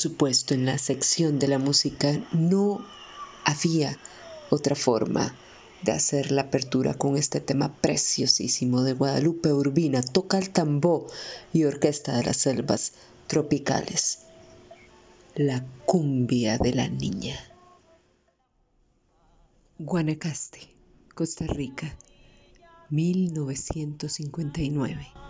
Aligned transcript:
Supuesto, 0.00 0.54
en 0.54 0.66
la 0.66 0.78
sección 0.78 1.38
de 1.38 1.46
la 1.46 1.58
música 1.58 2.20
no 2.32 2.84
había 3.44 3.96
otra 4.50 4.74
forma 4.74 5.32
de 5.82 5.92
hacer 5.92 6.32
la 6.32 6.42
apertura 6.42 6.92
con 6.94 7.16
este 7.16 7.40
tema 7.40 7.72
preciosísimo 7.80 8.82
de 8.82 8.94
Guadalupe 8.94 9.52
Urbina, 9.52 10.02
toca 10.02 10.38
el 10.38 10.50
tambor 10.50 11.06
y 11.52 11.62
orquesta 11.64 12.16
de 12.16 12.24
las 12.24 12.38
selvas 12.38 12.94
tropicales, 13.26 14.20
la 15.34 15.66
cumbia 15.86 16.58
de 16.58 16.74
la 16.74 16.88
niña. 16.88 17.38
Guanacaste, 19.78 20.68
Costa 21.14 21.46
Rica, 21.46 21.96
1959. 22.90 25.29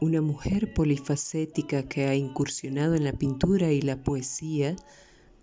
Una 0.00 0.22
mujer 0.22 0.72
polifacética 0.72 1.82
que 1.82 2.06
ha 2.06 2.14
incursionado 2.14 2.94
en 2.94 3.04
la 3.04 3.12
pintura 3.12 3.70
y 3.72 3.82
la 3.82 4.02
poesía 4.02 4.76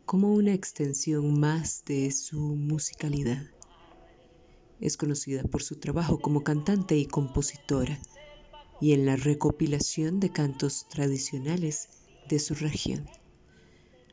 como 0.06 0.34
una 0.34 0.54
extensión 0.54 1.40
más 1.40 1.84
de 1.86 2.12
su 2.12 2.40
musicalidad. 2.40 3.44
Es 4.80 4.98
conocida 4.98 5.44
por 5.44 5.62
su 5.62 5.76
trabajo 5.76 6.20
como 6.20 6.44
cantante 6.44 6.98
y 6.98 7.06
compositora 7.06 8.00
y 8.82 8.94
en 8.94 9.06
la 9.06 9.16
recopilación 9.16 10.20
de 10.20 10.32
cantos 10.32 10.88
tradicionales 10.90 11.88
de 12.28 12.40
su 12.40 12.56
región. 12.56 13.08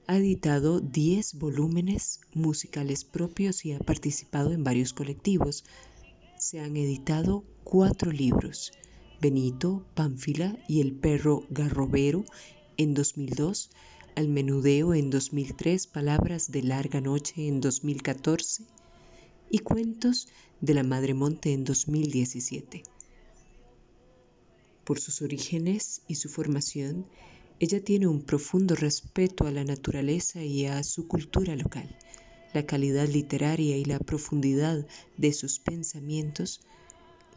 Ha 0.06 0.18
editado 0.18 0.80
10 0.80 1.34
volúmenes 1.38 2.20
musicales 2.34 3.04
propios 3.04 3.64
y 3.64 3.72
ha 3.72 3.78
participado 3.78 4.52
en 4.52 4.64
varios 4.64 4.92
colectivos. 4.92 5.64
Se 6.42 6.58
han 6.58 6.76
editado 6.76 7.44
cuatro 7.62 8.10
libros, 8.10 8.72
Benito, 9.20 9.86
Pánfila 9.94 10.58
y 10.66 10.80
el 10.80 10.92
perro 10.92 11.46
garrobero 11.50 12.24
en 12.76 12.94
2002, 12.94 13.70
Al 14.16 14.26
menudeo 14.26 14.92
en 14.92 15.08
2003, 15.08 15.86
Palabras 15.86 16.50
de 16.50 16.64
larga 16.64 17.00
noche 17.00 17.46
en 17.46 17.60
2014 17.60 18.64
y 19.50 19.60
Cuentos 19.60 20.26
de 20.60 20.74
la 20.74 20.82
Madre 20.82 21.14
Monte 21.14 21.52
en 21.52 21.62
2017. 21.62 22.82
Por 24.82 24.98
sus 24.98 25.22
orígenes 25.22 26.02
y 26.08 26.16
su 26.16 26.28
formación, 26.28 27.06
ella 27.60 27.84
tiene 27.84 28.08
un 28.08 28.20
profundo 28.20 28.74
respeto 28.74 29.46
a 29.46 29.52
la 29.52 29.62
naturaleza 29.62 30.42
y 30.42 30.66
a 30.66 30.82
su 30.82 31.06
cultura 31.06 31.54
local. 31.54 31.96
La 32.52 32.66
calidad 32.66 33.08
literaria 33.08 33.76
y 33.76 33.84
la 33.84 33.98
profundidad 33.98 34.86
de 35.16 35.32
sus 35.32 35.58
pensamientos 35.58 36.60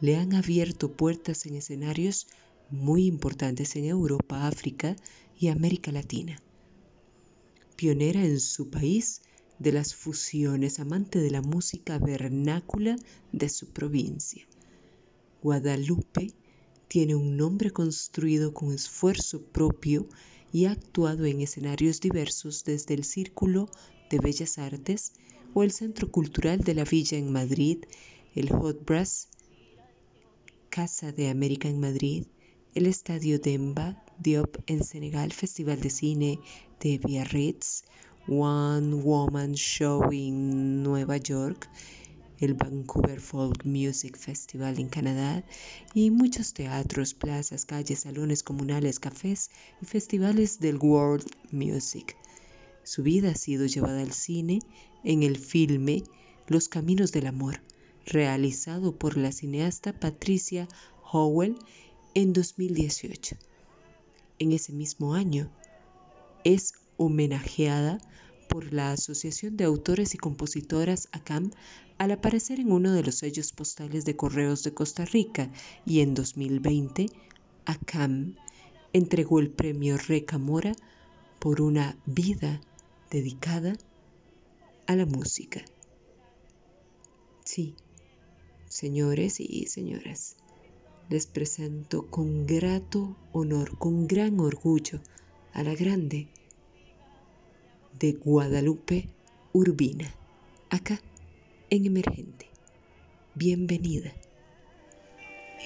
le 0.00 0.16
han 0.16 0.34
abierto 0.34 0.92
puertas 0.92 1.46
en 1.46 1.56
escenarios 1.56 2.26
muy 2.70 3.06
importantes 3.06 3.76
en 3.76 3.86
Europa, 3.86 4.46
África 4.46 4.96
y 5.38 5.48
América 5.48 5.92
Latina. 5.92 6.42
Pionera 7.76 8.24
en 8.24 8.40
su 8.40 8.68
país 8.68 9.22
de 9.58 9.72
las 9.72 9.94
fusiones, 9.94 10.80
amante 10.80 11.18
de 11.18 11.30
la 11.30 11.40
música 11.40 11.98
vernácula 11.98 12.96
de 13.32 13.48
su 13.48 13.68
provincia. 13.68 14.46
Guadalupe 15.42 16.34
tiene 16.88 17.14
un 17.14 17.36
nombre 17.36 17.70
construido 17.70 18.52
con 18.52 18.72
esfuerzo 18.72 19.42
propio 19.42 20.08
y 20.52 20.66
ha 20.66 20.72
actuado 20.72 21.24
en 21.24 21.40
escenarios 21.40 22.00
diversos 22.00 22.64
desde 22.64 22.94
el 22.94 23.04
Círculo 23.04 23.68
de 24.10 24.18
Bellas 24.18 24.58
Artes 24.58 25.12
o 25.54 25.62
el 25.62 25.70
Centro 25.70 26.10
Cultural 26.10 26.60
de 26.60 26.74
la 26.74 26.84
Villa 26.84 27.16
en 27.18 27.32
Madrid, 27.32 27.78
el 28.34 28.50
Hot 28.50 28.84
Brass, 28.84 29.28
Casa 30.70 31.12
de 31.12 31.28
América 31.28 31.68
en 31.68 31.80
Madrid, 31.80 32.26
el 32.74 32.86
Estadio 32.86 33.38
Demba 33.38 34.02
Diop 34.18 34.58
en 34.66 34.84
Senegal, 34.84 35.32
Festival 35.32 35.80
de 35.80 35.90
Cine 35.90 36.40
de 36.80 36.98
Biarritz, 36.98 37.84
One 38.28 38.94
Woman 38.96 39.54
Show 39.54 40.10
en 40.12 40.82
Nueva 40.82 41.16
York, 41.16 41.68
el 42.38 42.54
Vancouver 42.54 43.20
Folk 43.20 43.64
Music 43.64 44.16
Festival 44.18 44.78
en 44.78 44.88
Canadá 44.88 45.44
y 45.94 46.10
muchos 46.10 46.52
teatros, 46.52 47.14
plazas, 47.14 47.64
calles, 47.64 48.00
salones 48.00 48.42
comunales, 48.42 48.98
cafés 49.00 49.50
y 49.80 49.86
festivales 49.86 50.60
del 50.60 50.76
World 50.76 51.26
Music. 51.50 52.16
Su 52.86 53.02
vida 53.02 53.30
ha 53.30 53.34
sido 53.34 53.66
llevada 53.66 54.00
al 54.00 54.12
cine 54.12 54.60
en 55.02 55.24
el 55.24 55.38
filme 55.38 56.04
Los 56.46 56.68
Caminos 56.68 57.10
del 57.10 57.26
Amor, 57.26 57.60
realizado 58.04 58.96
por 58.96 59.16
la 59.16 59.32
cineasta 59.32 59.92
Patricia 59.92 60.68
Howell 61.10 61.58
en 62.14 62.32
2018. 62.32 63.36
En 64.38 64.52
ese 64.52 64.72
mismo 64.72 65.14
año 65.14 65.50
es 66.44 66.74
homenajeada 66.96 67.98
por 68.48 68.72
la 68.72 68.92
Asociación 68.92 69.56
de 69.56 69.64
Autores 69.64 70.14
y 70.14 70.18
Compositoras 70.18 71.08
ACAM 71.10 71.50
al 71.98 72.12
aparecer 72.12 72.60
en 72.60 72.70
uno 72.70 72.92
de 72.92 73.02
los 73.02 73.16
sellos 73.16 73.50
postales 73.50 74.04
de 74.04 74.14
correos 74.14 74.62
de 74.62 74.74
Costa 74.74 75.04
Rica 75.04 75.50
y 75.84 76.02
en 76.02 76.14
2020 76.14 77.10
ACAM 77.64 78.36
entregó 78.92 79.40
el 79.40 79.50
premio 79.50 79.98
Recamora 79.98 80.76
por 81.40 81.60
una 81.60 81.98
vida 82.06 82.60
dedicada 83.10 83.76
a 84.86 84.96
la 84.96 85.06
música. 85.06 85.64
Sí, 87.44 87.74
señores 88.68 89.40
y 89.40 89.66
señoras, 89.66 90.36
les 91.08 91.26
presento 91.26 92.10
con 92.10 92.46
grato 92.46 93.16
honor, 93.32 93.78
con 93.78 94.06
gran 94.06 94.40
orgullo 94.40 95.00
a 95.52 95.62
la 95.62 95.74
grande 95.74 96.28
de 97.98 98.12
Guadalupe 98.12 99.08
Urbina, 99.52 100.12
acá 100.70 101.00
en 101.70 101.86
Emergente. 101.86 102.50
Bienvenida. 103.34 104.12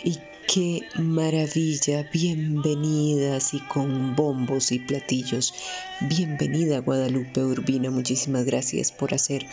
Y 0.05 0.19
qué 0.47 0.83
maravilla, 0.97 2.09
bienvenidas 2.13 3.55
y 3.55 3.61
con 3.61 4.17
bombos 4.17 4.73
y 4.73 4.79
platillos. 4.79 5.55
Bienvenida 6.01 6.79
Guadalupe 6.79 7.45
Urbina, 7.45 7.91
muchísimas 7.91 8.45
gracias 8.45 8.93
por 8.93 9.13
hacer 9.15 9.47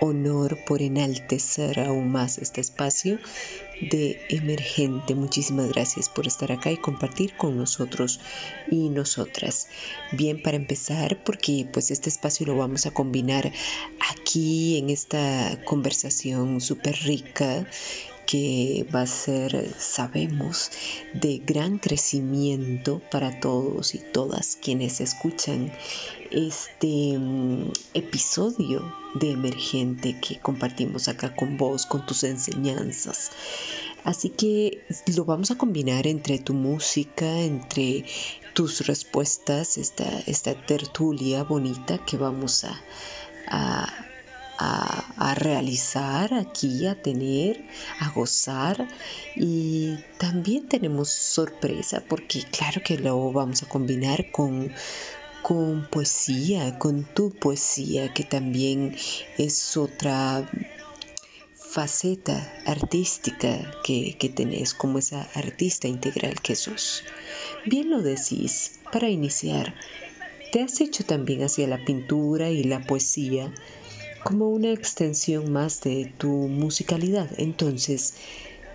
honor, 0.00 0.58
por 0.64 0.82
enaltecer 0.82 1.80
aún 1.80 2.10
más 2.10 2.38
este 2.38 2.60
espacio 2.60 3.18
de 3.90 4.20
emergente. 4.30 5.14
Muchísimas 5.14 5.68
gracias 5.68 6.08
por 6.08 6.26
estar 6.26 6.50
acá 6.52 6.70
y 6.72 6.76
compartir 6.76 7.36
con 7.36 7.56
nosotros 7.56 8.18
y 8.70 8.88
nosotras. 8.88 9.68
Bien, 10.12 10.42
para 10.42 10.56
empezar, 10.56 11.22
porque 11.22 11.68
pues 11.72 11.90
este 11.90 12.08
espacio 12.08 12.46
lo 12.46 12.56
vamos 12.56 12.86
a 12.86 12.92
combinar 12.92 13.52
aquí 14.10 14.78
en 14.78 14.90
esta 14.90 15.58
conversación 15.64 16.60
súper 16.60 16.96
rica 17.04 17.66
que 18.32 18.86
va 18.94 19.02
a 19.02 19.06
ser, 19.06 19.74
sabemos, 19.76 20.70
de 21.12 21.36
gran 21.44 21.76
crecimiento 21.76 23.02
para 23.10 23.40
todos 23.40 23.94
y 23.94 23.98
todas 23.98 24.56
quienes 24.56 25.02
escuchan 25.02 25.70
este 26.30 27.18
mm, 27.18 27.72
episodio 27.92 28.90
de 29.16 29.32
Emergente 29.32 30.18
que 30.18 30.40
compartimos 30.40 31.08
acá 31.08 31.36
con 31.36 31.58
vos, 31.58 31.84
con 31.84 32.06
tus 32.06 32.24
enseñanzas. 32.24 33.32
Así 34.02 34.30
que 34.30 34.82
lo 35.14 35.26
vamos 35.26 35.50
a 35.50 35.58
combinar 35.58 36.06
entre 36.06 36.38
tu 36.38 36.54
música, 36.54 37.40
entre 37.40 38.06
tus 38.54 38.86
respuestas, 38.86 39.76
esta, 39.76 40.08
esta 40.20 40.54
tertulia 40.54 41.42
bonita 41.42 41.98
que 41.98 42.16
vamos 42.16 42.64
a, 42.64 42.82
a 43.48 44.06
a, 44.62 45.34
realizar 45.34 46.34
aquí, 46.34 46.86
a 46.86 47.00
tener, 47.00 47.64
a 47.98 48.10
gozar. 48.10 48.88
Y 49.36 49.96
también 50.18 50.68
tenemos 50.68 51.08
sorpresa 51.08 52.02
porque 52.08 52.44
claro 52.50 52.82
que 52.84 52.98
lo 52.98 53.32
vamos 53.32 53.62
a 53.62 53.68
combinar 53.68 54.30
con, 54.30 54.72
con 55.42 55.88
poesía, 55.90 56.78
con 56.78 57.04
tu 57.04 57.30
poesía, 57.30 58.12
que 58.12 58.24
también 58.24 58.96
es 59.38 59.76
otra 59.76 60.48
faceta 61.56 62.52
artística 62.66 63.70
que, 63.82 64.16
que 64.18 64.28
tenés 64.28 64.74
como 64.74 64.98
esa 64.98 65.22
artista 65.34 65.88
integral 65.88 66.40
que 66.42 66.54
sos. 66.54 67.02
Bien 67.64 67.88
lo 67.88 68.02
decís, 68.02 68.80
para 68.92 69.08
iniciar, 69.08 69.74
te 70.52 70.62
has 70.62 70.82
hecho 70.82 71.02
también 71.04 71.42
hacia 71.42 71.66
la 71.66 71.82
pintura 71.82 72.50
y 72.50 72.64
la 72.64 72.84
poesía 72.84 73.50
como 74.24 74.48
una 74.48 74.72
extensión 74.72 75.52
más 75.52 75.80
de 75.80 76.12
tu 76.18 76.28
musicalidad. 76.28 77.30
Entonces, 77.38 78.14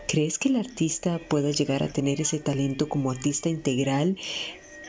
¿crees 0.07 0.37
que 0.37 0.49
el 0.49 0.57
artista 0.57 1.19
pueda 1.19 1.51
llegar 1.51 1.83
a 1.83 1.91
tener 1.91 2.21
ese 2.21 2.39
talento 2.39 2.89
como 2.89 3.11
artista 3.11 3.49
integral 3.49 4.17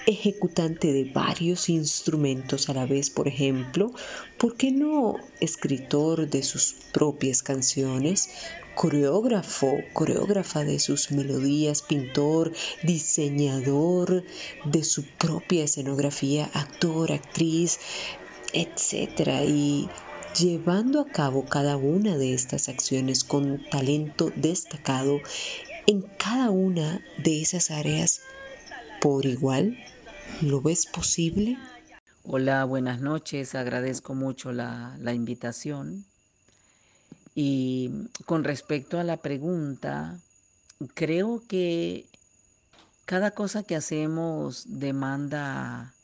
ejecutante 0.07 0.91
de 0.91 1.05
varios 1.05 1.69
instrumentos 1.69 2.71
a 2.71 2.75
la 2.75 2.87
vez, 2.87 3.11
por 3.11 3.29
ejemplo, 3.29 3.93
¿por 4.39 4.57
qué 4.57 4.71
no 4.71 5.17
escritor 5.39 6.31
de 6.31 6.43
sus 6.43 6.75
propias 6.93 7.43
canciones, 7.43 8.31
coreógrafo, 8.75 9.81
coreógrafa 9.93 10.65
de 10.65 10.79
sus 10.79 11.11
melodías, 11.11 11.83
pintor, 11.83 12.53
diseñador 12.83 14.25
de 14.65 14.83
su 14.83 15.05
propia 15.05 15.65
escenografía, 15.65 16.49
actor, 16.55 17.13
actriz, 17.13 17.79
etcétera, 18.55 19.45
y 19.45 19.91
llevando 20.39 21.01
a 21.01 21.07
cabo 21.07 21.45
cada 21.47 21.77
una 21.77 22.17
de 22.17 22.33
estas 22.33 22.69
acciones 22.69 23.25
con 23.25 23.65
talento 23.71 24.31
destacado 24.37 25.19
en 25.87 26.03
cada 26.03 26.51
una 26.51 27.03
de 27.19 27.43
esas 27.43 27.71
áreas 27.71 28.21
por 29.01 29.27
igual? 29.27 29.77
¿Lo 30.41 30.61
ves 30.61 30.87
posible? 30.87 31.59
Hola, 32.23 32.65
buenas 32.65 33.01
noches. 33.01 33.55
Agradezco 33.55 34.15
mucho 34.15 34.53
la, 34.53 34.97
la, 35.01 35.13
invitación. 35.13 36.05
Y 37.35 37.91
con 38.27 38.45
respecto 38.45 39.01
a 39.01 39.05
la 39.05 39.17
pregunta, 39.17 40.21
creo 40.95 41.43
que 41.49 42.07
cada 43.07 43.33
cosa 43.33 43.63
que 43.65 43.75
hacemos 43.75 44.65
demanda 44.69 45.95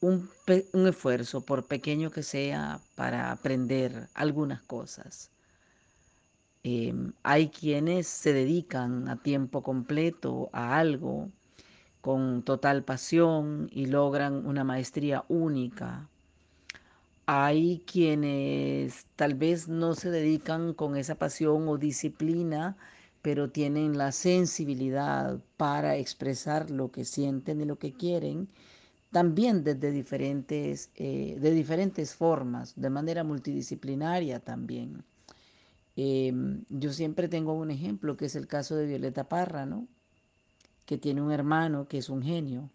un, 0.00 0.28
un 0.72 0.86
esfuerzo, 0.86 1.40
por 1.42 1.66
pequeño 1.66 2.10
que 2.10 2.22
sea, 2.22 2.80
para 2.94 3.32
aprender 3.32 4.08
algunas 4.14 4.62
cosas. 4.62 5.30
Em, 6.62 7.12
hay 7.22 7.48
quienes 7.48 8.06
se 8.08 8.32
dedican 8.32 9.08
a 9.08 9.22
tiempo 9.22 9.62
completo 9.62 10.50
a 10.52 10.78
algo 10.78 11.30
con 12.00 12.42
total 12.42 12.84
pasión 12.84 13.68
y 13.72 13.86
logran 13.86 14.46
una 14.46 14.64
maestría 14.64 15.24
única. 15.28 16.08
Hay 17.26 17.82
quienes 17.86 19.06
tal 19.16 19.34
vez 19.34 19.68
no 19.68 19.94
se 19.94 20.10
dedican 20.10 20.74
con 20.74 20.96
esa 20.96 21.14
pasión 21.16 21.68
o 21.68 21.78
disciplina, 21.78 22.76
pero 23.22 23.50
tienen 23.50 23.98
la 23.98 24.12
sensibilidad 24.12 25.38
para 25.56 25.96
expresar 25.96 26.70
lo 26.70 26.90
que 26.90 27.04
sienten 27.04 27.60
y 27.60 27.66
lo 27.66 27.78
que 27.78 27.92
quieren, 27.92 28.48
también 29.10 29.64
desde 29.64 29.90
diferentes, 29.90 30.90
eh, 30.94 31.38
de 31.40 31.50
diferentes 31.50 32.14
formas, 32.14 32.74
de 32.76 32.90
manera 32.90 33.24
multidisciplinaria 33.24 34.40
también. 34.40 35.04
Em, 35.96 36.64
yo 36.68 36.92
siempre 36.92 37.28
tengo 37.28 37.54
un 37.54 37.70
ejemplo 37.70 38.16
que 38.16 38.26
es 38.26 38.36
el 38.36 38.46
caso 38.46 38.76
de 38.76 38.86
Violeta 38.86 39.28
Parra, 39.28 39.66
¿no? 39.66 39.88
que 40.88 40.96
tiene 40.96 41.20
un 41.20 41.32
hermano 41.32 41.86
que 41.86 41.98
es 41.98 42.08
un 42.08 42.22
genio. 42.22 42.70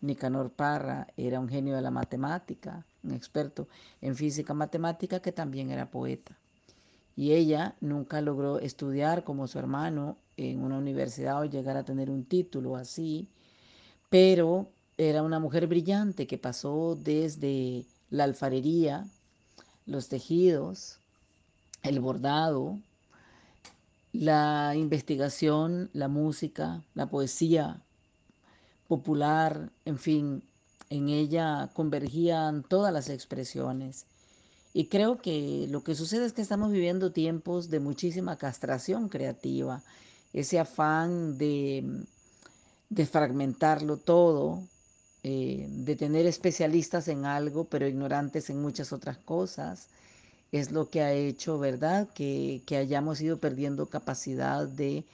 Nicanor 0.00 0.52
Parra 0.52 1.08
era 1.16 1.40
un 1.40 1.48
genio 1.48 1.74
de 1.74 1.82
la 1.82 1.90
matemática, 1.90 2.86
un 3.02 3.12
experto 3.12 3.66
en 4.00 4.14
física 4.14 4.54
matemática 4.54 5.18
que 5.20 5.32
también 5.32 5.70
era 5.72 5.90
poeta. 5.90 6.38
Y 7.16 7.32
ella 7.32 7.74
nunca 7.80 8.20
logró 8.20 8.60
estudiar 8.60 9.24
como 9.24 9.48
su 9.48 9.58
hermano 9.58 10.16
en 10.36 10.62
una 10.62 10.78
universidad 10.78 11.40
o 11.40 11.44
llegar 11.44 11.76
a 11.76 11.84
tener 11.84 12.08
un 12.08 12.24
título 12.24 12.76
así, 12.76 13.28
pero 14.10 14.70
era 14.98 15.22
una 15.22 15.38
mujer 15.38 15.66
brillante 15.66 16.26
que 16.26 16.38
pasó 16.38 16.96
desde 17.00 17.84
la 18.10 18.24
alfarería, 18.24 19.06
los 19.84 20.08
tejidos, 20.08 20.98
el 21.82 22.00
bordado, 22.00 22.78
la 24.12 24.74
investigación, 24.74 25.90
la 25.92 26.08
música, 26.08 26.82
la 26.94 27.06
poesía 27.06 27.82
popular, 28.88 29.70
en 29.84 29.98
fin, 29.98 30.42
en 30.88 31.08
ella 31.08 31.68
convergían 31.74 32.62
todas 32.62 32.92
las 32.92 33.10
expresiones. 33.10 34.06
Y 34.72 34.86
creo 34.86 35.18
que 35.18 35.66
lo 35.70 35.82
que 35.82 35.94
sucede 35.94 36.26
es 36.26 36.32
que 36.32 36.42
estamos 36.42 36.70
viviendo 36.70 37.12
tiempos 37.12 37.70
de 37.70 37.80
muchísima 37.80 38.36
castración 38.36 39.08
creativa, 39.08 39.82
ese 40.32 40.58
afán 40.58 41.38
de, 41.38 42.04
de 42.90 43.06
fragmentarlo 43.06 43.96
todo, 43.96 44.62
eh, 45.28 45.66
de 45.68 45.96
tener 45.96 46.24
especialistas 46.24 47.08
en 47.08 47.24
algo, 47.24 47.64
pero 47.64 47.88
ignorantes 47.88 48.48
en 48.48 48.62
muchas 48.62 48.92
otras 48.92 49.18
cosas, 49.18 49.88
es 50.52 50.70
lo 50.70 50.88
que 50.88 51.02
ha 51.02 51.12
hecho, 51.12 51.58
¿verdad? 51.58 52.08
Que, 52.14 52.62
que 52.64 52.76
hayamos 52.76 53.20
ido 53.20 53.38
perdiendo 53.38 53.86
capacidad 53.86 54.68
de 54.68 55.04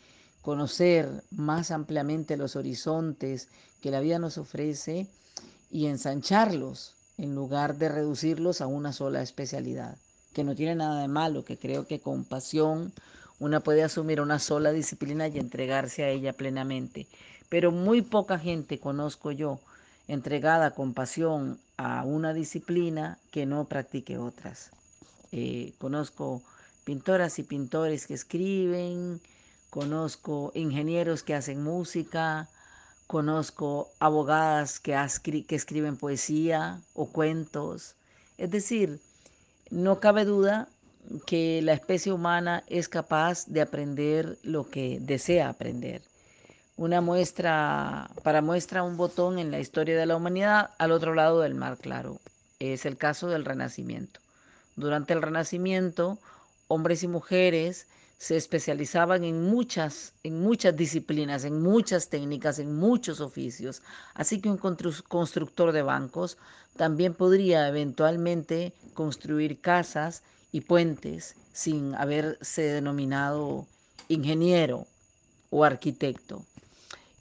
conocer 0.42 1.24
más 1.30 1.70
ampliamente 1.70 2.36
los 2.36 2.56
horizontes 2.56 3.48
que 3.80 3.90
la 3.90 4.00
vida 4.00 4.18
nos 4.18 4.36
ofrece 4.36 5.06
y 5.70 5.86
ensancharlos 5.86 6.94
en 7.16 7.34
lugar 7.34 7.78
de 7.78 7.88
reducirlos 7.88 8.60
a 8.60 8.66
una 8.66 8.92
sola 8.92 9.22
especialidad, 9.22 9.96
que 10.34 10.44
no 10.44 10.54
tiene 10.54 10.74
nada 10.74 11.00
de 11.00 11.08
malo, 11.08 11.42
que 11.42 11.56
creo 11.56 11.86
que 11.86 12.00
con 12.00 12.26
pasión 12.26 12.92
una 13.38 13.60
puede 13.60 13.82
asumir 13.82 14.20
una 14.20 14.38
sola 14.38 14.72
disciplina 14.72 15.26
y 15.28 15.38
entregarse 15.38 16.04
a 16.04 16.10
ella 16.10 16.34
plenamente. 16.34 17.06
Pero 17.48 17.72
muy 17.72 18.02
poca 18.02 18.38
gente 18.38 18.78
conozco 18.78 19.32
yo 19.32 19.58
entregada 20.08 20.72
con 20.72 20.94
pasión 20.94 21.58
a 21.76 22.04
una 22.04 22.34
disciplina 22.34 23.18
que 23.30 23.46
no 23.46 23.64
practique 23.66 24.18
otras. 24.18 24.70
Eh, 25.32 25.72
conozco 25.78 26.42
pintoras 26.84 27.38
y 27.38 27.42
pintores 27.42 28.06
que 28.06 28.14
escriben, 28.14 29.20
conozco 29.70 30.52
ingenieros 30.54 31.22
que 31.22 31.34
hacen 31.34 31.62
música, 31.62 32.48
conozco 33.06 33.90
abogadas 33.98 34.80
que, 34.80 34.94
que 35.46 35.54
escriben 35.54 35.96
poesía 35.96 36.80
o 36.94 37.06
cuentos. 37.06 37.94
Es 38.38 38.50
decir, 38.50 39.00
no 39.70 40.00
cabe 40.00 40.24
duda 40.24 40.68
que 41.26 41.60
la 41.62 41.72
especie 41.72 42.12
humana 42.12 42.64
es 42.68 42.88
capaz 42.88 43.46
de 43.46 43.60
aprender 43.60 44.38
lo 44.42 44.68
que 44.68 44.98
desea 45.00 45.48
aprender. 45.48 46.02
Una 46.76 47.02
muestra, 47.02 48.10
para 48.22 48.40
muestra 48.40 48.82
un 48.82 48.96
botón 48.96 49.38
en 49.38 49.50
la 49.50 49.60
historia 49.60 49.98
de 49.98 50.06
la 50.06 50.16
humanidad 50.16 50.70
al 50.78 50.92
otro 50.92 51.14
lado 51.14 51.40
del 51.40 51.54
mar, 51.54 51.76
claro. 51.78 52.20
Es 52.58 52.86
el 52.86 52.96
caso 52.96 53.28
del 53.28 53.44
Renacimiento. 53.44 54.20
Durante 54.74 55.12
el 55.12 55.20
Renacimiento, 55.20 56.18
hombres 56.68 57.02
y 57.02 57.08
mujeres 57.08 57.86
se 58.16 58.36
especializaban 58.36 59.22
en 59.24 59.42
muchas, 59.42 60.14
en 60.22 60.40
muchas 60.40 60.74
disciplinas, 60.74 61.44
en 61.44 61.60
muchas 61.60 62.08
técnicas, 62.08 62.58
en 62.58 62.74
muchos 62.74 63.20
oficios. 63.20 63.82
Así 64.14 64.40
que 64.40 64.48
un 64.48 64.56
constructor 64.56 65.72
de 65.72 65.82
bancos 65.82 66.38
también 66.76 67.12
podría 67.14 67.68
eventualmente 67.68 68.72
construir 68.94 69.60
casas 69.60 70.22
y 70.52 70.62
puentes 70.62 71.36
sin 71.52 71.94
haberse 71.96 72.62
denominado 72.62 73.66
ingeniero 74.08 74.86
o 75.50 75.64
arquitecto. 75.64 76.46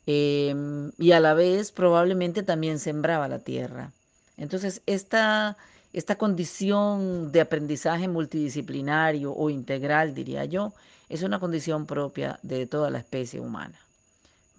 Em, 0.05 0.91
y 0.97 1.11
a 1.11 1.19
la 1.19 1.33
vez 1.33 1.71
probablemente 1.71 2.43
también 2.43 2.79
sembraba 2.79 3.27
la 3.27 3.39
tierra. 3.39 3.91
Entonces, 4.37 4.81
esta 4.85 5.57
esta 5.93 6.15
condición 6.15 7.33
de 7.33 7.41
aprendizaje 7.41 8.07
multidisciplinario 8.07 9.33
o 9.33 9.49
integral, 9.49 10.13
diría 10.13 10.45
yo, 10.45 10.73
es 11.09 11.21
una 11.21 11.39
condición 11.39 11.85
propia 11.85 12.39
de 12.43 12.65
toda 12.65 12.89
la 12.89 12.99
especie 12.99 13.41
humana, 13.41 13.77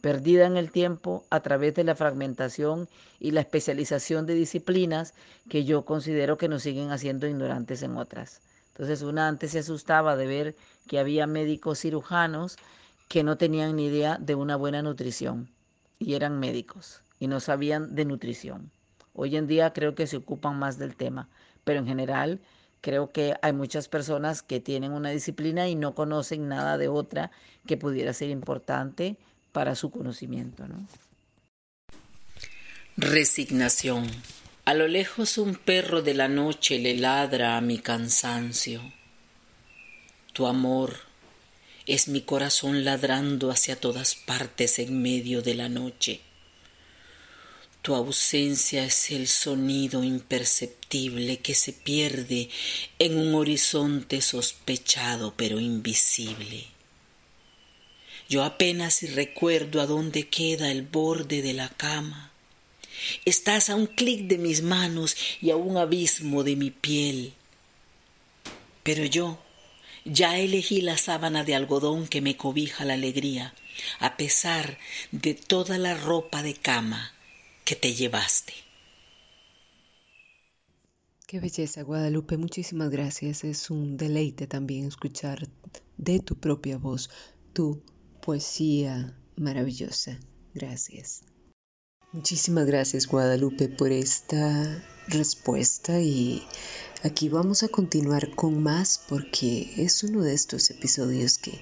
perdida 0.02 0.46
en 0.46 0.58
el 0.58 0.70
tiempo 0.70 1.24
a 1.30 1.40
través 1.40 1.74
de 1.74 1.84
la 1.84 1.94
fragmentación 1.94 2.86
y 3.18 3.30
la 3.30 3.40
especialización 3.40 4.26
de 4.26 4.34
disciplinas 4.34 5.14
que 5.48 5.64
yo 5.64 5.86
considero 5.86 6.36
que 6.36 6.48
nos 6.48 6.64
siguen 6.64 6.90
haciendo 6.90 7.26
ignorantes 7.26 7.82
en 7.82 7.96
otras. 7.96 8.42
Entonces 8.74 9.00
una 9.00 9.26
antes 9.28 9.52
se 9.52 9.60
asustaba 9.60 10.16
de 10.16 10.26
ver 10.26 10.56
que 10.86 10.98
había 10.98 11.26
médicos 11.26 11.80
cirujanos 11.80 12.58
que 13.12 13.24
no 13.24 13.36
tenían 13.36 13.76
ni 13.76 13.88
idea 13.88 14.16
de 14.18 14.34
una 14.34 14.56
buena 14.56 14.80
nutrición 14.80 15.50
y 15.98 16.14
eran 16.14 16.40
médicos 16.40 17.02
y 17.20 17.26
no 17.26 17.40
sabían 17.40 17.94
de 17.94 18.06
nutrición. 18.06 18.70
Hoy 19.12 19.36
en 19.36 19.46
día 19.46 19.74
creo 19.74 19.94
que 19.94 20.06
se 20.06 20.16
ocupan 20.16 20.58
más 20.58 20.78
del 20.78 20.96
tema, 20.96 21.28
pero 21.62 21.80
en 21.80 21.86
general 21.86 22.40
creo 22.80 23.12
que 23.12 23.34
hay 23.42 23.52
muchas 23.52 23.90
personas 23.90 24.40
que 24.40 24.60
tienen 24.60 24.92
una 24.92 25.10
disciplina 25.10 25.68
y 25.68 25.74
no 25.74 25.94
conocen 25.94 26.48
nada 26.48 26.78
de 26.78 26.88
otra 26.88 27.30
que 27.66 27.76
pudiera 27.76 28.14
ser 28.14 28.30
importante 28.30 29.18
para 29.52 29.74
su 29.74 29.90
conocimiento. 29.90 30.66
¿no? 30.66 30.76
Resignación. 32.96 34.06
A 34.64 34.72
lo 34.72 34.88
lejos 34.88 35.36
un 35.36 35.56
perro 35.56 36.00
de 36.00 36.14
la 36.14 36.28
noche 36.28 36.78
le 36.78 36.96
ladra 36.96 37.58
a 37.58 37.60
mi 37.60 37.76
cansancio. 37.76 38.80
Tu 40.32 40.46
amor 40.46 41.11
es 41.86 42.08
mi 42.08 42.22
corazón 42.22 42.84
ladrando 42.84 43.50
hacia 43.50 43.78
todas 43.80 44.14
partes 44.14 44.78
en 44.78 45.02
medio 45.02 45.42
de 45.42 45.54
la 45.54 45.68
noche. 45.68 46.20
Tu 47.82 47.94
ausencia 47.96 48.84
es 48.84 49.10
el 49.10 49.26
sonido 49.26 50.04
imperceptible 50.04 51.38
que 51.38 51.54
se 51.54 51.72
pierde 51.72 52.48
en 53.00 53.18
un 53.18 53.34
horizonte 53.34 54.20
sospechado 54.20 55.34
pero 55.36 55.58
invisible. 55.58 56.66
Yo 58.28 58.44
apenas 58.44 59.02
recuerdo 59.14 59.80
a 59.80 59.86
dónde 59.86 60.28
queda 60.28 60.70
el 60.70 60.82
borde 60.82 61.42
de 61.42 61.54
la 61.54 61.68
cama. 61.70 62.30
Estás 63.24 63.68
a 63.68 63.74
un 63.74 63.86
clic 63.86 64.28
de 64.28 64.38
mis 64.38 64.62
manos 64.62 65.16
y 65.40 65.50
a 65.50 65.56
un 65.56 65.76
abismo 65.76 66.44
de 66.44 66.54
mi 66.54 66.70
piel. 66.70 67.34
Pero 68.84 69.04
yo 69.04 69.42
ya 70.04 70.38
elegí 70.38 70.80
la 70.80 70.96
sábana 70.96 71.44
de 71.44 71.54
algodón 71.54 72.06
que 72.06 72.20
me 72.20 72.36
cobija 72.36 72.84
la 72.84 72.94
alegría, 72.94 73.54
a 73.98 74.16
pesar 74.16 74.78
de 75.10 75.34
toda 75.34 75.78
la 75.78 75.94
ropa 75.94 76.42
de 76.42 76.54
cama 76.54 77.12
que 77.64 77.76
te 77.76 77.94
llevaste. 77.94 78.52
Qué 81.26 81.40
belleza, 81.40 81.82
Guadalupe. 81.82 82.36
Muchísimas 82.36 82.90
gracias. 82.90 83.42
Es 83.44 83.70
un 83.70 83.96
deleite 83.96 84.46
también 84.46 84.88
escuchar 84.88 85.48
de 85.96 86.20
tu 86.20 86.36
propia 86.36 86.76
voz 86.76 87.08
tu 87.54 87.82
poesía 88.20 89.16
maravillosa. 89.36 90.18
Gracias. 90.54 91.22
Muchísimas 92.12 92.66
gracias, 92.66 93.06
Guadalupe, 93.06 93.68
por 93.68 93.90
esta 93.90 94.84
respuesta 95.08 96.00
y 96.00 96.42
aquí 97.02 97.28
vamos 97.28 97.62
a 97.62 97.68
continuar 97.68 98.34
con 98.34 98.62
más 98.62 99.00
porque 99.08 99.72
es 99.76 100.04
uno 100.04 100.22
de 100.22 100.34
estos 100.34 100.70
episodios 100.70 101.38
que 101.38 101.58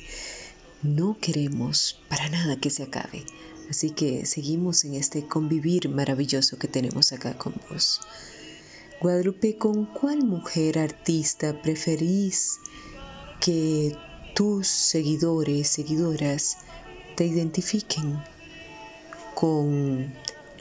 no 0.83 1.17
queremos 1.21 2.01
para 2.09 2.29
nada 2.29 2.57
que 2.57 2.71
se 2.71 2.83
acabe. 2.83 3.25
Así 3.71 3.91
que 3.91 4.27
seguimos 4.27 4.85
en 4.85 4.95
este 4.95 5.27
convivir 5.27 5.89
maravilloso 5.89 6.59
que 6.59 6.69
tenemos 6.69 7.13
acá 7.13 7.39
con 7.39 7.55
vos. 7.71 8.01
Guadalupe, 9.01 9.57
¿con 9.57 9.87
cuál 9.87 10.25
mujer 10.25 10.79
artista 10.79 11.63
preferís 11.63 12.59
que 13.41 13.97
tus 14.35 14.67
seguidores, 14.67 15.69
seguidoras 15.69 16.59
te 17.17 17.27
identifiquen 17.27 18.23
con 19.35 20.13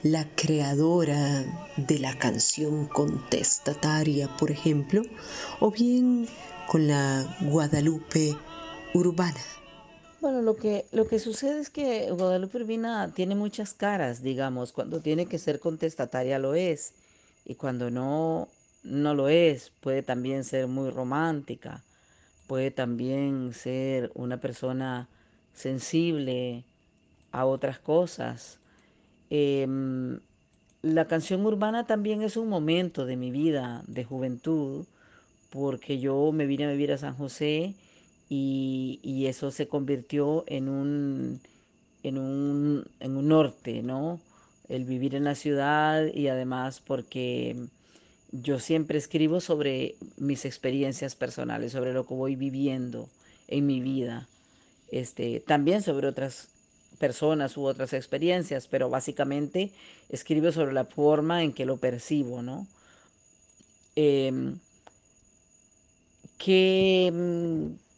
la 0.03 0.27
creadora 0.35 1.45
de 1.77 1.99
la 1.99 2.17
canción 2.17 2.87
contestataria, 2.87 4.27
por 4.37 4.51
ejemplo, 4.51 5.01
o 5.59 5.71
bien 5.71 6.27
con 6.67 6.87
la 6.87 7.37
Guadalupe 7.41 8.35
urbana? 8.93 9.39
Bueno, 10.21 10.41
lo 10.41 10.57
que, 10.57 10.85
lo 10.91 11.07
que 11.07 11.19
sucede 11.19 11.61
es 11.61 11.69
que 11.69 12.11
Guadalupe 12.11 12.57
Urbina 12.57 13.13
tiene 13.13 13.35
muchas 13.35 13.73
caras, 13.73 14.21
digamos, 14.21 14.73
cuando 14.73 14.99
tiene 14.99 15.27
que 15.27 15.39
ser 15.39 15.59
contestataria 15.59 16.39
lo 16.39 16.55
es, 16.55 16.93
y 17.45 17.55
cuando 17.55 17.89
no, 17.89 18.49
no 18.83 19.13
lo 19.13 19.29
es, 19.29 19.71
puede 19.79 20.03
también 20.03 20.43
ser 20.43 20.67
muy 20.67 20.89
romántica, 20.89 21.83
puede 22.47 22.69
también 22.69 23.53
ser 23.53 24.11
una 24.13 24.41
persona 24.41 25.07
sensible 25.53 26.65
a 27.31 27.45
otras 27.45 27.79
cosas. 27.79 28.59
Em, 29.29 30.19
la 30.81 31.07
canción 31.07 31.45
urbana 31.45 31.85
también 31.85 32.21
es 32.21 32.37
un 32.37 32.49
momento 32.49 33.05
de 33.05 33.17
mi 33.17 33.31
vida 33.31 33.83
de 33.87 34.03
juventud, 34.03 34.85
porque 35.49 35.99
yo 35.99 36.31
me 36.31 36.45
vine 36.45 36.65
a 36.65 36.71
vivir 36.71 36.91
a 36.91 36.97
San 36.97 37.15
José 37.15 37.75
y, 38.29 39.25
eso 39.27 39.51
se 39.51 39.67
convirtió 39.67 40.43
en 40.47 40.69
un, 40.69 41.41
en 42.03 42.17
un, 42.17 42.85
en 42.99 43.17
un 43.17 43.27
norte, 43.27 43.83
¿no? 43.83 44.19
El 44.67 44.85
vivir 44.85 45.15
en 45.15 45.23
la 45.23 45.35
ciudad 45.35 46.05
y 46.13 46.27
además 46.27 46.79
porque 46.79 47.55
yo 48.31 48.59
siempre 48.59 48.97
escribo 48.97 49.39
sobre 49.41 49.95
mis 50.17 50.45
experiencias 50.45 51.15
personales, 51.15 51.71
sobre 51.71 51.93
lo 51.93 52.05
que 52.05 52.13
voy 52.13 52.35
viviendo 52.35 53.09
en 53.47 53.65
mi 53.65 53.81
vida, 53.81 54.27
este, 54.91 55.39
también 55.39 55.81
sobre 55.81 56.07
otras 56.07 56.49
personas 56.99 57.57
u 57.57 57.65
otras 57.65 57.93
experiencias, 57.93 58.67
pero 58.67 58.89
básicamente 58.89 59.73
escribo 60.09 60.51
sobre 60.51 60.73
la 60.73 60.85
forma 60.85 61.43
en 61.43 61.53
que 61.53 61.65
lo 61.65 61.77
percibo, 61.77 62.41
¿no? 62.43 62.67
Em, 63.95 64.59
¿qué, 66.37 67.11
mm, 67.13 67.89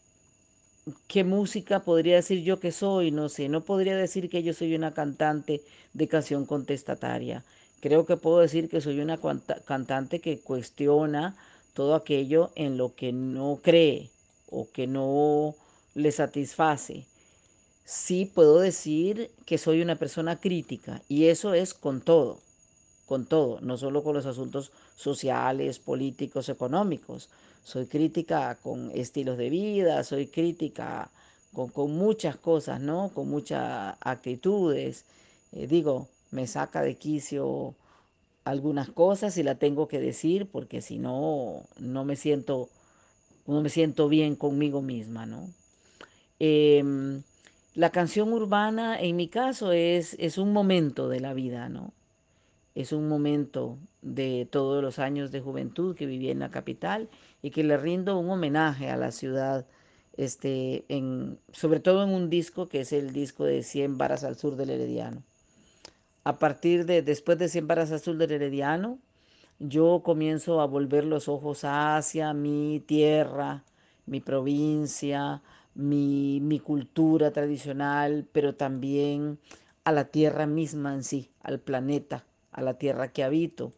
¿Qué 1.06 1.22
música 1.24 1.84
podría 1.84 2.16
decir 2.16 2.42
yo 2.42 2.58
que 2.58 2.72
soy? 2.72 3.10
No 3.12 3.28
sé, 3.28 3.48
no 3.48 3.64
podría 3.64 3.96
decir 3.96 4.28
que 4.28 4.42
yo 4.42 4.52
soy 4.52 4.74
una 4.74 4.92
cantante 4.92 5.64
de 5.92 6.08
canción 6.08 6.44
contestataria. 6.46 7.44
Creo 7.80 8.04
que 8.06 8.16
puedo 8.16 8.40
decir 8.40 8.68
que 8.68 8.80
soy 8.80 9.00
una 9.00 9.20
cantante 9.64 10.20
que 10.20 10.40
cuestiona 10.40 11.36
todo 11.72 11.94
aquello 11.94 12.52
en 12.56 12.76
lo 12.78 12.94
que 12.94 13.12
no 13.12 13.60
cree 13.62 14.12
o 14.46 14.70
que 14.72 14.86
no 14.88 15.58
le 15.94 16.10
satisface. 16.12 17.11
Sí 17.84 18.30
puedo 18.32 18.60
decir 18.60 19.30
que 19.44 19.58
soy 19.58 19.82
una 19.82 19.96
persona 19.96 20.40
crítica 20.40 21.02
y 21.08 21.26
eso 21.26 21.54
es 21.54 21.74
con 21.74 22.00
todo, 22.00 22.40
con 23.06 23.26
todo, 23.26 23.60
no 23.60 23.76
solo 23.76 24.02
con 24.02 24.14
los 24.14 24.26
asuntos 24.26 24.72
sociales, 24.96 25.78
políticos, 25.78 26.48
económicos 26.48 27.28
soy 27.64 27.86
crítica 27.86 28.58
con 28.62 28.90
estilos 28.94 29.38
de 29.38 29.50
vida, 29.50 30.02
soy 30.04 30.26
crítica 30.26 31.10
con, 31.52 31.92
muchas 31.92 32.36
cosas, 32.36 32.80
¿no? 32.80 33.10
Con 33.14 33.28
muchas 33.28 33.96
actitudes. 34.00 35.04
Eh, 35.52 35.66
digo, 35.66 36.08
me 36.30 36.46
saca 36.46 36.82
de 36.82 36.96
quicio 36.96 37.74
algunas 38.44 38.90
cosas 38.90 39.38
y 39.38 39.42
la 39.44 39.54
tengo 39.54 39.86
que 39.86 40.00
decir 40.00 40.48
porque 40.50 40.82
si 40.82 40.98
no, 40.98 41.64
no 41.78 42.04
me 42.04 42.16
siento, 42.16 42.68
no 43.46 43.60
me 43.60 43.68
siento 43.68 44.08
bien 44.08 44.34
conmigo 44.34 44.82
misma, 44.82 45.26
¿no? 45.26 45.48
Em, 46.40 47.22
la 47.74 47.90
canción 47.90 48.32
urbana, 48.32 49.00
en 49.00 49.16
mi 49.16 49.28
caso, 49.28 49.72
es, 49.72 50.14
es 50.18 50.36
un 50.36 50.52
momento 50.52 51.08
de 51.08 51.20
la 51.20 51.32
vida, 51.32 51.68
¿no? 51.68 51.92
Es 52.74 52.92
un 52.92 53.08
momento 53.08 53.78
de 54.02 54.46
todos 54.50 54.82
los 54.82 54.98
años 54.98 55.30
de 55.30 55.40
juventud 55.40 55.94
que 55.94 56.06
viví 56.06 56.30
en 56.30 56.40
la 56.40 56.50
capital 56.50 57.08
y 57.42 57.50
que 57.50 57.64
le 57.64 57.76
rindo 57.76 58.18
un 58.18 58.30
homenaje 58.30 58.90
a 58.90 58.96
la 58.96 59.12
ciudad, 59.12 59.66
este, 60.16 60.84
en, 60.88 61.38
sobre 61.52 61.80
todo 61.80 62.02
en 62.02 62.10
un 62.10 62.28
disco 62.28 62.68
que 62.68 62.80
es 62.80 62.92
el 62.92 63.12
disco 63.12 63.44
de 63.44 63.62
100 63.62 63.98
varas 63.98 64.24
al 64.24 64.36
sur 64.36 64.56
del 64.56 64.70
Herediano. 64.70 65.22
A 66.24 66.38
partir 66.38 66.86
de, 66.86 67.02
después 67.02 67.38
de 67.38 67.48
100 67.48 67.66
varas 67.66 67.92
al 67.92 68.00
sur 68.00 68.16
del 68.16 68.32
Herediano, 68.32 68.98
yo 69.58 70.02
comienzo 70.04 70.60
a 70.60 70.66
volver 70.66 71.04
los 71.04 71.28
ojos 71.28 71.60
hacia 71.62 72.32
mi 72.34 72.82
tierra, 72.86 73.64
mi 74.06 74.20
provincia, 74.20 75.40
mi, 75.74 76.40
mi 76.40 76.58
cultura 76.58 77.32
tradicional, 77.32 78.26
pero 78.32 78.54
también 78.54 79.38
a 79.84 79.92
la 79.92 80.06
tierra 80.06 80.46
misma 80.46 80.94
en 80.94 81.04
sí, 81.04 81.30
al 81.42 81.60
planeta, 81.60 82.24
a 82.52 82.62
la 82.62 82.74
tierra 82.74 83.12
que 83.12 83.24
habito 83.24 83.72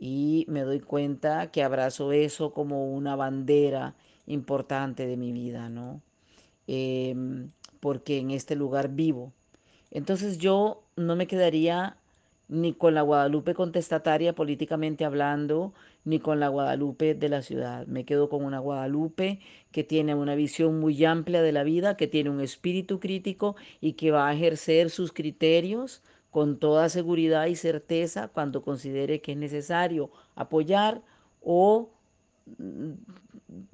y 0.00 0.46
me 0.48 0.62
doy 0.62 0.80
cuenta 0.80 1.50
que 1.50 1.62
abrazo 1.62 2.12
eso 2.12 2.52
como 2.54 2.92
una 2.92 3.16
bandera 3.16 3.94
importante 4.26 5.06
de 5.06 5.16
mi 5.18 5.32
vida, 5.32 5.68
¿no? 5.68 6.00
Em, 6.66 7.50
porque 7.80 8.18
en 8.18 8.30
este 8.30 8.56
lugar 8.56 8.90
vivo. 8.90 9.32
Entonces 9.90 10.38
yo 10.38 10.82
no 10.96 11.16
me 11.16 11.26
quedaría 11.26 11.96
ni 12.50 12.74
con 12.74 12.94
la 12.94 13.02
Guadalupe 13.02 13.54
contestataria 13.54 14.34
políticamente 14.34 15.04
hablando, 15.04 15.72
ni 16.04 16.18
con 16.18 16.40
la 16.40 16.48
Guadalupe 16.48 17.14
de 17.14 17.28
la 17.28 17.42
ciudad. 17.42 17.86
Me 17.86 18.04
quedo 18.04 18.28
con 18.28 18.44
una 18.44 18.58
Guadalupe 18.58 19.38
que 19.70 19.84
tiene 19.84 20.16
una 20.16 20.34
visión 20.34 20.80
muy 20.80 21.04
amplia 21.04 21.42
de 21.42 21.52
la 21.52 21.62
vida, 21.62 21.96
que 21.96 22.08
tiene 22.08 22.28
un 22.28 22.40
espíritu 22.40 22.98
crítico 22.98 23.54
y 23.80 23.92
que 23.92 24.10
va 24.10 24.28
a 24.28 24.34
ejercer 24.34 24.90
sus 24.90 25.12
criterios 25.12 26.02
con 26.30 26.58
toda 26.58 26.88
seguridad 26.88 27.46
y 27.46 27.54
certeza 27.54 28.28
cuando 28.28 28.62
considere 28.62 29.20
que 29.20 29.32
es 29.32 29.38
necesario 29.38 30.10
apoyar 30.34 31.02
o 31.40 31.90
mm, 32.58 32.90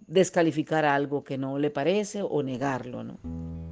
descalificar 0.07 0.85
algo 0.85 1.25
que 1.25 1.39
no 1.39 1.59
le 1.59 1.71
parece 1.71 2.23
o 2.23 2.43
negarlo, 2.43 3.05
¿no? 3.05 3.66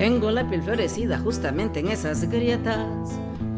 Tengo 0.00 0.30
la 0.30 0.48
piel 0.48 0.62
florecida 0.62 1.18
justamente 1.18 1.80
en 1.80 1.88
esas 1.88 2.24
grietas 2.24 2.88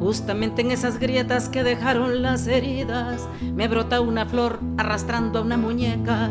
Justamente 0.01 0.63
en 0.63 0.73
esas 0.73 0.99
grietas 0.99 1.49
que 1.49 1.63
dejaron 1.63 2.21
las 2.21 2.49
heridas, 2.49 3.29
me 3.55 3.69
brota 3.69 4.01
una 4.01 4.27
flor 4.27 4.59
arrastrando 4.77 5.39
a 5.39 5.43
una 5.43 5.57
muñeca 5.57 6.31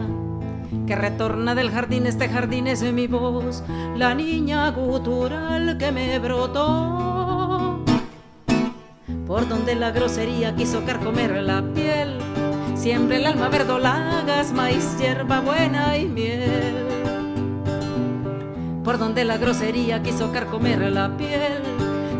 que 0.85 0.97
retorna 0.97 1.55
del 1.55 1.71
jardín. 1.71 2.07
Este 2.07 2.27
jardín 2.27 2.67
es 2.67 2.83
mi 2.83 3.07
voz, 3.07 3.63
la 3.95 4.13
niña 4.13 4.69
gutural 4.71 5.77
que 5.77 5.93
me 5.93 6.19
brotó. 6.19 7.85
Por 9.25 9.47
donde 9.47 9.75
la 9.75 9.91
grosería 9.91 10.53
quiso 10.57 10.83
carcomer 10.83 11.41
la 11.41 11.61
piel, 11.73 12.17
siempre 12.75 13.15
el 13.15 13.27
alma 13.27 13.47
verdolagas, 13.47 14.51
maíz, 14.51 14.97
hierba 14.99 15.39
buena 15.39 15.97
y 15.97 16.09
miel. 16.09 16.90
Por 18.83 18.97
donde 18.97 19.23
la 19.25 19.37
grosería 19.37 20.01
quiso 20.01 20.31
carcomer 20.31 20.91
la 20.91 21.15
piel 21.17 21.61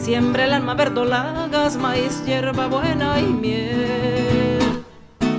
Siempre 0.01 0.45
el 0.45 0.53
alma 0.53 0.73
verdolagas, 0.73 1.77
maíz, 1.77 2.25
hierba 2.25 2.65
buena 2.65 3.19
y 3.19 3.25
miel. 3.25 4.83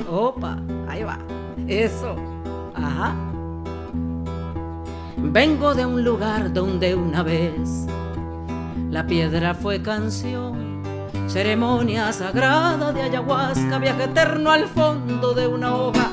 Opa, 0.09 0.57
ahí 0.89 1.03
va. 1.03 1.19
Eso. 1.67 2.15
Ajá. 2.73 3.17
Vengo 5.17 5.75
de 5.75 5.85
un 5.85 6.05
lugar 6.05 6.53
donde 6.53 6.95
una 6.95 7.25
vez 7.25 7.87
la 8.89 9.05
piedra 9.05 9.53
fue 9.53 9.83
canción, 9.83 10.81
ceremonia 11.27 12.13
sagrada 12.13 12.93
de 12.93 13.03
ayahuasca, 13.03 13.79
viaje 13.79 14.05
eterno 14.05 14.53
al 14.53 14.69
fondo 14.69 15.35
de 15.35 15.49
una 15.49 15.75
hoja. 15.75 16.13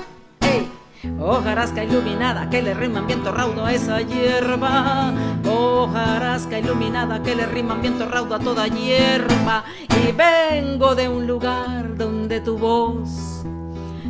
Hojarasca 1.20 1.84
iluminada 1.84 2.50
que 2.50 2.62
le 2.62 2.74
riman 2.74 3.08
viento 3.08 3.32
raudo 3.32 3.66
a 3.66 3.74
esa 3.74 4.02
hierba. 4.02 5.14
Hojarasca 5.46 6.60
iluminada 6.60 7.22
que 7.22 7.36
le 7.36 7.46
riman 7.46 7.82
viento 7.82 8.06
raudo 8.06 8.36
a 8.36 8.40
toda 8.40 8.68
hierba. 8.68 9.64
Y 10.08 10.12
vengo 10.12 10.96
de 10.96 11.10
un 11.10 11.28
lugar 11.28 11.98
donde 11.98 12.40
tu 12.40 12.58
voz 12.58 13.44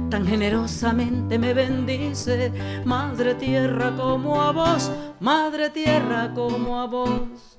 tan 0.09 0.25
generosamente 0.25 1.37
me 1.37 1.53
bendice, 1.53 2.51
Madre 2.83 3.35
Tierra 3.35 3.95
como 3.95 4.41
a 4.41 4.51
vos, 4.51 4.91
Madre 5.19 5.69
Tierra 5.69 6.31
como 6.33 6.81
a 6.81 6.87
vos. 6.87 7.58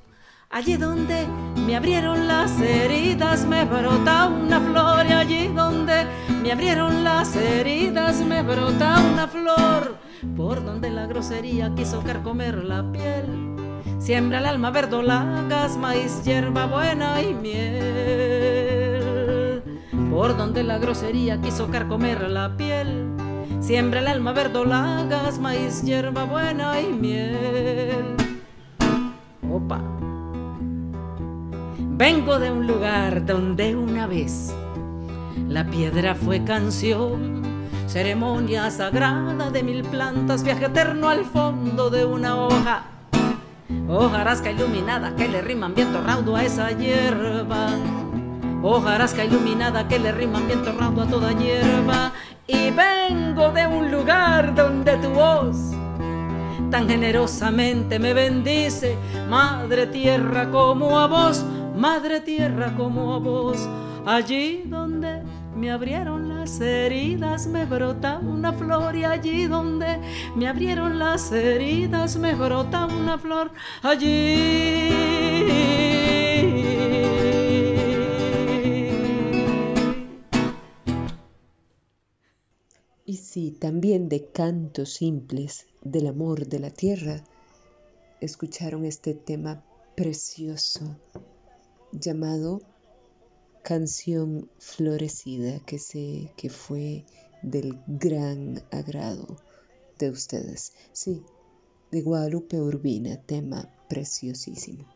Allí 0.53 0.77
donde 0.77 1.29
me 1.65 1.77
abrieron 1.77 2.27
las 2.27 2.61
heridas 2.61 3.47
me 3.47 3.65
brota 3.65 4.27
una 4.27 4.61
flor 4.61 5.07
y 5.07 5.13
allí 5.13 5.47
donde 5.47 6.05
me 6.43 6.51
abrieron 6.51 7.05
las 7.05 7.37
heridas 7.37 8.17
me 8.23 8.43
brota 8.43 9.01
una 9.13 9.29
flor. 9.29 9.97
Por 10.37 10.65
donde 10.65 10.91
la 10.91 11.07
grosería 11.07 11.73
quiso 11.77 12.03
carcomer 12.03 12.65
la 12.65 12.83
piel, 12.91 13.55
siembra 14.01 14.39
el 14.39 14.47
alma 14.47 14.73
verdolagas, 14.73 15.77
maíz, 15.77 16.25
hierba 16.25 16.67
buena 16.67 17.23
y 17.23 17.33
miel. 17.33 17.63
Por 20.11 20.37
donde 20.37 20.65
la 20.65 20.79
grosería 20.79 21.41
quiso 21.41 21.71
carcomer 21.71 22.29
la 22.29 22.57
piel, 22.57 23.07
siembra 23.61 24.01
el 24.01 24.09
alma 24.09 24.33
verdolagas, 24.33 25.39
maíz, 25.39 25.85
hierba 25.85 26.25
buena 26.25 26.81
y 26.81 26.93
miel. 26.93 28.17
Opa. 29.49 30.00
Vengo 32.01 32.39
de 32.39 32.51
un 32.51 32.67
lugar 32.67 33.27
donde 33.27 33.77
una 33.77 34.07
vez 34.07 34.55
la 35.47 35.67
piedra 35.67 36.15
fue 36.15 36.43
canción, 36.45 37.43
ceremonia 37.87 38.71
sagrada 38.71 39.51
de 39.51 39.63
mil 39.63 39.83
plantas, 39.83 40.43
viaje 40.43 40.65
eterno 40.65 41.11
al 41.11 41.27
fondo 41.27 41.91
de 41.91 42.07
una 42.07 42.37
hoja. 42.37 42.85
Hojarasca 43.87 44.51
iluminada 44.51 45.15
que 45.15 45.29
le 45.29 45.43
riman 45.43 45.75
viento 45.75 46.01
raudo 46.01 46.37
a 46.37 46.43
esa 46.43 46.73
hierba. 46.73 47.69
Hojarasca 48.63 49.27
iluminada 49.27 49.87
que 49.87 49.99
le 49.99 50.11
riman 50.13 50.47
viento 50.47 50.73
raudo 50.73 51.03
a 51.03 51.07
toda 51.07 51.33
hierba. 51.33 52.13
Y 52.47 52.71
vengo 52.71 53.51
de 53.51 53.67
un 53.67 53.91
lugar 53.91 54.55
donde 54.55 54.97
tu 54.97 55.11
voz 55.11 55.75
tan 56.71 56.89
generosamente 56.89 57.99
me 57.99 58.15
bendice, 58.15 58.97
Madre 59.29 59.89
Tierra 59.89 60.51
como 60.51 60.99
a 60.99 61.09
vos 61.09 61.45
Madre 61.81 62.21
Tierra 62.21 62.77
como 62.77 63.15
a 63.15 63.19
vos, 63.19 63.67
allí 64.05 64.65
donde 64.67 65.23
me 65.57 65.71
abrieron 65.71 66.29
las 66.29 66.61
heridas 66.61 67.47
me 67.47 67.65
brota 67.65 68.19
una 68.19 68.53
flor. 68.53 68.95
Y 68.97 69.05
allí 69.05 69.47
donde 69.47 69.99
me 70.37 70.47
abrieron 70.47 70.99
las 70.99 71.33
heridas 71.33 72.19
me 72.19 72.35
brota 72.35 72.85
una 72.85 73.19
flor. 73.19 73.53
Allí. 73.83 74.91
Y 83.07 83.17
sí, 83.17 83.53
también 83.59 84.11
de 84.11 84.27
cantos 84.27 84.93
simples 84.93 85.67
del 85.81 86.09
amor 86.09 86.47
de 86.47 86.59
la 86.59 86.69
tierra, 86.69 87.25
escucharon 88.21 88.85
este 88.85 89.15
tema 89.15 89.65
precioso 89.97 90.95
llamado 91.93 92.61
Canción 93.63 94.49
Florecida, 94.59 95.61
que 95.61 95.79
sé 95.79 96.33
que 96.37 96.51
fue 96.51 97.05
del 97.43 97.79
gran 97.87 98.63
agrado 98.71 99.37
de 99.99 100.11
ustedes. 100.11 100.73
Sí, 100.93 101.23
de 101.91 102.03
Guadalupe 102.03 102.61
Urbina, 102.61 103.17
tema 103.17 103.69
preciosísimo. 103.89 104.87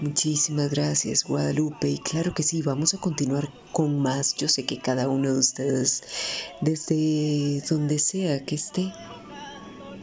Muchísimas 0.00 0.70
gracias 0.70 1.24
Guadalupe 1.24 1.88
y 1.88 1.98
claro 1.98 2.34
que 2.34 2.42
sí, 2.42 2.60
vamos 2.60 2.92
a 2.92 2.98
continuar 2.98 3.48
con 3.72 3.98
más. 3.98 4.34
Yo 4.34 4.46
sé 4.46 4.66
que 4.66 4.78
cada 4.78 5.08
uno 5.08 5.32
de 5.32 5.38
ustedes, 5.38 6.02
desde 6.60 7.62
donde 7.68 7.98
sea 7.98 8.44
que 8.44 8.56
esté, 8.56 8.92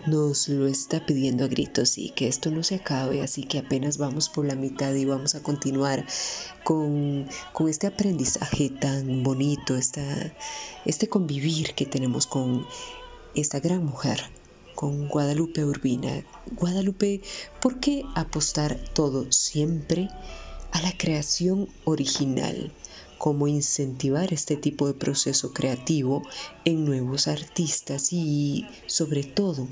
nos 0.05 0.49
lo 0.49 0.67
está 0.67 1.05
pidiendo 1.05 1.45
a 1.45 1.47
gritos 1.47 1.97
y 1.97 2.09
que 2.09 2.27
esto 2.27 2.51
no 2.51 2.63
se 2.63 2.75
acabe, 2.75 3.21
así 3.21 3.43
que 3.43 3.59
apenas 3.59 3.97
vamos 3.97 4.29
por 4.29 4.45
la 4.45 4.55
mitad 4.55 4.93
y 4.93 5.05
vamos 5.05 5.35
a 5.35 5.43
continuar 5.43 6.05
con, 6.63 7.27
este 7.67 7.87
aprendizaje 7.87 8.69
tan 8.69 9.23
bonito, 9.23 9.75
este 9.75 11.09
convivir 11.09 11.73
que 11.73 11.85
tenemos 11.85 12.27
con 12.27 12.65
esta 13.35 13.59
gran 13.59 13.85
mujer, 13.85 14.21
con 14.75 15.07
Guadalupe 15.07 15.63
Urbina. 15.63 16.23
Guadalupe, 16.51 17.21
¿por 17.61 17.79
qué 17.79 18.03
apostar 18.15 18.77
todo 18.93 19.31
siempre 19.31 20.09
a 20.71 20.81
la 20.81 20.91
creación 20.97 21.69
original? 21.85 22.71
Cómo 23.17 23.47
incentivar 23.47 24.34
este 24.34 24.56
tipo 24.58 24.88
de 24.88 24.93
proceso 24.93 25.54
creativo 25.54 26.23
en 26.65 26.86
nuevos 26.86 27.28
artistas 27.28 28.12
y 28.12 28.67
sobre 28.88 29.23
todo 29.23 29.67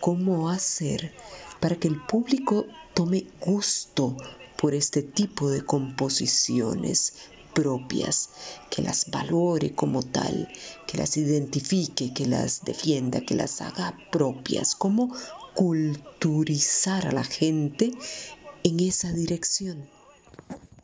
cómo 0.00 0.50
hacer 0.50 1.12
para 1.60 1.76
que 1.76 1.88
el 1.88 2.00
público 2.00 2.66
tome 2.94 3.26
gusto 3.40 4.16
por 4.56 4.74
este 4.74 5.02
tipo 5.02 5.50
de 5.50 5.64
composiciones 5.64 7.14
propias, 7.52 8.30
que 8.70 8.82
las 8.82 9.10
valore 9.10 9.74
como 9.74 10.02
tal, 10.02 10.48
que 10.86 10.98
las 10.98 11.16
identifique, 11.16 12.12
que 12.14 12.26
las 12.26 12.64
defienda, 12.64 13.20
que 13.20 13.34
las 13.34 13.60
haga 13.60 13.98
propias, 14.10 14.74
cómo 14.74 15.14
culturizar 15.54 17.06
a 17.06 17.12
la 17.12 17.24
gente 17.24 17.92
en 18.62 18.80
esa 18.80 19.12
dirección. 19.12 19.86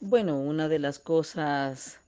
Bueno, 0.01 0.39
una 0.41 0.69
de 0.69 0.79
las 0.79 0.99
cosas 0.99 1.99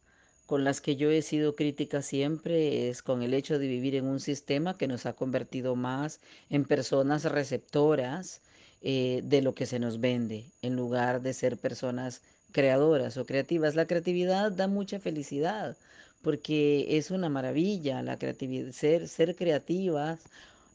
con 0.46 0.64
las 0.64 0.80
que 0.80 0.96
yo 0.96 1.10
he 1.10 1.22
sido 1.22 1.56
crítica 1.56 2.02
siempre 2.02 2.88
es 2.88 3.02
con 3.02 3.22
el 3.22 3.34
hecho 3.34 3.58
de 3.58 3.66
vivir 3.68 3.94
en 3.96 4.06
un 4.06 4.20
sistema 4.20 4.76
que 4.76 4.86
nos 4.88 5.06
ha 5.06 5.12
convertido 5.14 5.76
más 5.76 6.20
en 6.50 6.64
personas 6.64 7.24
receptoras 7.24 8.42
eh, 8.82 9.22
de 9.24 9.42
lo 9.42 9.54
que 9.54 9.66
se 9.66 9.78
nos 9.80 10.00
vende, 10.00 10.52
en 10.62 10.76
lugar 10.76 11.20
de 11.22 11.34
ser 11.34 11.58
personas 11.58 12.22
creadoras 12.52 13.16
o 13.16 13.26
creativas. 13.26 13.74
La 13.74 13.86
creatividad 13.86 14.52
da 14.52 14.68
mucha 14.68 15.00
felicidad 15.00 15.76
porque 16.22 16.96
es 16.96 17.10
una 17.10 17.28
maravilla 17.28 18.02
la 18.02 18.18
creatividad, 18.18 18.72
ser, 18.72 19.08
ser 19.08 19.34
creativas. 19.36 20.20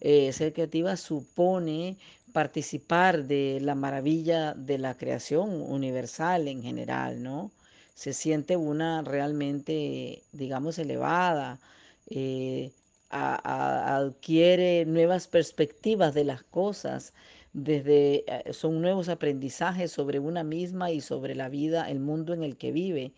Eh, 0.01 0.33
ser 0.33 0.53
creativa 0.53 0.97
supone 0.97 1.97
participar 2.35 3.25
de 3.27 3.59
la 3.61 3.75
maravilla 3.75 4.53
de 4.55 4.77
la 4.77 4.97
creación 4.97 5.49
universal 5.61 6.49
en 6.49 6.61
general, 6.63 7.23
¿no? 7.23 7.53
Se 7.93 8.11
siente 8.13 8.57
una 8.57 9.01
realmente, 9.03 10.25
digamos, 10.33 10.77
elevada, 10.77 11.61
eh, 12.09 12.73
adquiere 13.09 14.85
nuevas 14.85 15.27
perspectivas 15.29 16.13
de 16.13 16.25
las 16.25 16.43
cosas, 16.43 17.13
desde, 17.53 18.25
eh, 18.27 18.51
son 18.53 18.81
nuevos 18.81 19.07
aprendizajes 19.07 19.91
sobre 19.93 20.19
una 20.19 20.43
misma 20.43 20.91
y 20.91 20.99
sobre 20.99 21.35
la 21.35 21.47
vida, 21.47 21.89
el 21.89 22.01
mundo 22.01 22.33
en 22.33 22.43
el 22.43 22.57
que 22.57 22.73
vive. 22.73 23.13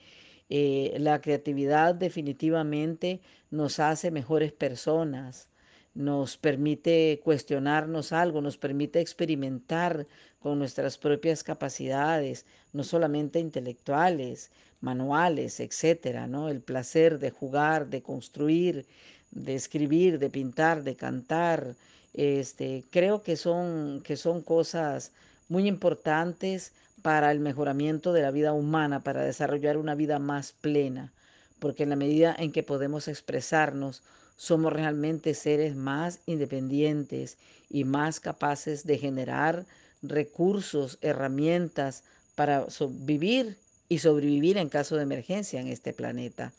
Eh, 0.49 0.95
la 0.99 1.21
creatividad 1.21 1.95
definitivamente 1.95 3.21
nos 3.49 3.79
hace 3.79 4.11
mejores 4.11 4.53
personas, 4.53 5.49
nos 5.97 6.37
permite 6.37 7.19
cuestionarnos 7.23 8.11
algo, 8.11 8.39
nos 8.39 8.55
permite 8.57 8.99
experimentar 9.01 10.05
con 10.39 10.59
nuestras 10.59 10.99
propias 10.99 11.43
capacidades, 11.43 12.45
no 12.71 12.83
solamente 12.83 13.39
intelectuales, 13.39 14.51
manuales, 14.79 15.59
etcétera, 15.59 16.27
¿no? 16.27 16.49
El 16.49 16.61
placer 16.61 17.17
de 17.17 17.31
jugar, 17.31 17.87
de 17.87 18.03
construir, 18.03 18.85
de 19.31 19.55
escribir, 19.55 20.19
de 20.19 20.29
pintar, 20.29 20.83
de 20.83 20.95
cantar, 20.95 21.75
este, 22.13 22.83
creo 22.91 23.23
que 23.23 23.35
son, 23.35 24.01
que 24.03 24.17
son 24.17 24.43
cosas 24.43 25.11
muy 25.49 25.67
importantes 25.67 26.73
para 27.01 27.31
el 27.31 27.39
mejoramiento 27.39 28.13
de 28.13 28.21
la 28.21 28.29
vida 28.29 28.53
humana, 28.53 28.99
para 28.99 29.23
desarrollar 29.23 29.77
una 29.77 29.95
vida 29.95 30.19
más 30.19 30.51
plena, 30.51 31.11
porque 31.57 31.83
en 31.83 31.89
la 31.89 31.95
medida 31.95 32.35
en 32.37 32.51
que 32.51 32.61
podemos 32.61 33.07
expresarnos, 33.07 34.03
somos 34.37 34.71
realmente 34.71 35.33
seres 35.33 35.75
más 35.75 36.19
independientes 36.25 37.37
y 37.69 37.83
más 37.83 38.19
capaces 38.19 38.85
de 38.85 38.97
generar 38.97 39.65
recursos, 40.01 40.97
herramientas 41.01 42.03
para 42.35 42.65
vivir 42.89 43.57
y 43.89 43.99
sobrevivir 43.99 44.57
en 44.57 44.69
caso 44.69 44.95
de 44.95 45.03
emergencia 45.03 45.59
en 45.59 45.67
este 45.67 45.91
planeta. 45.91 46.53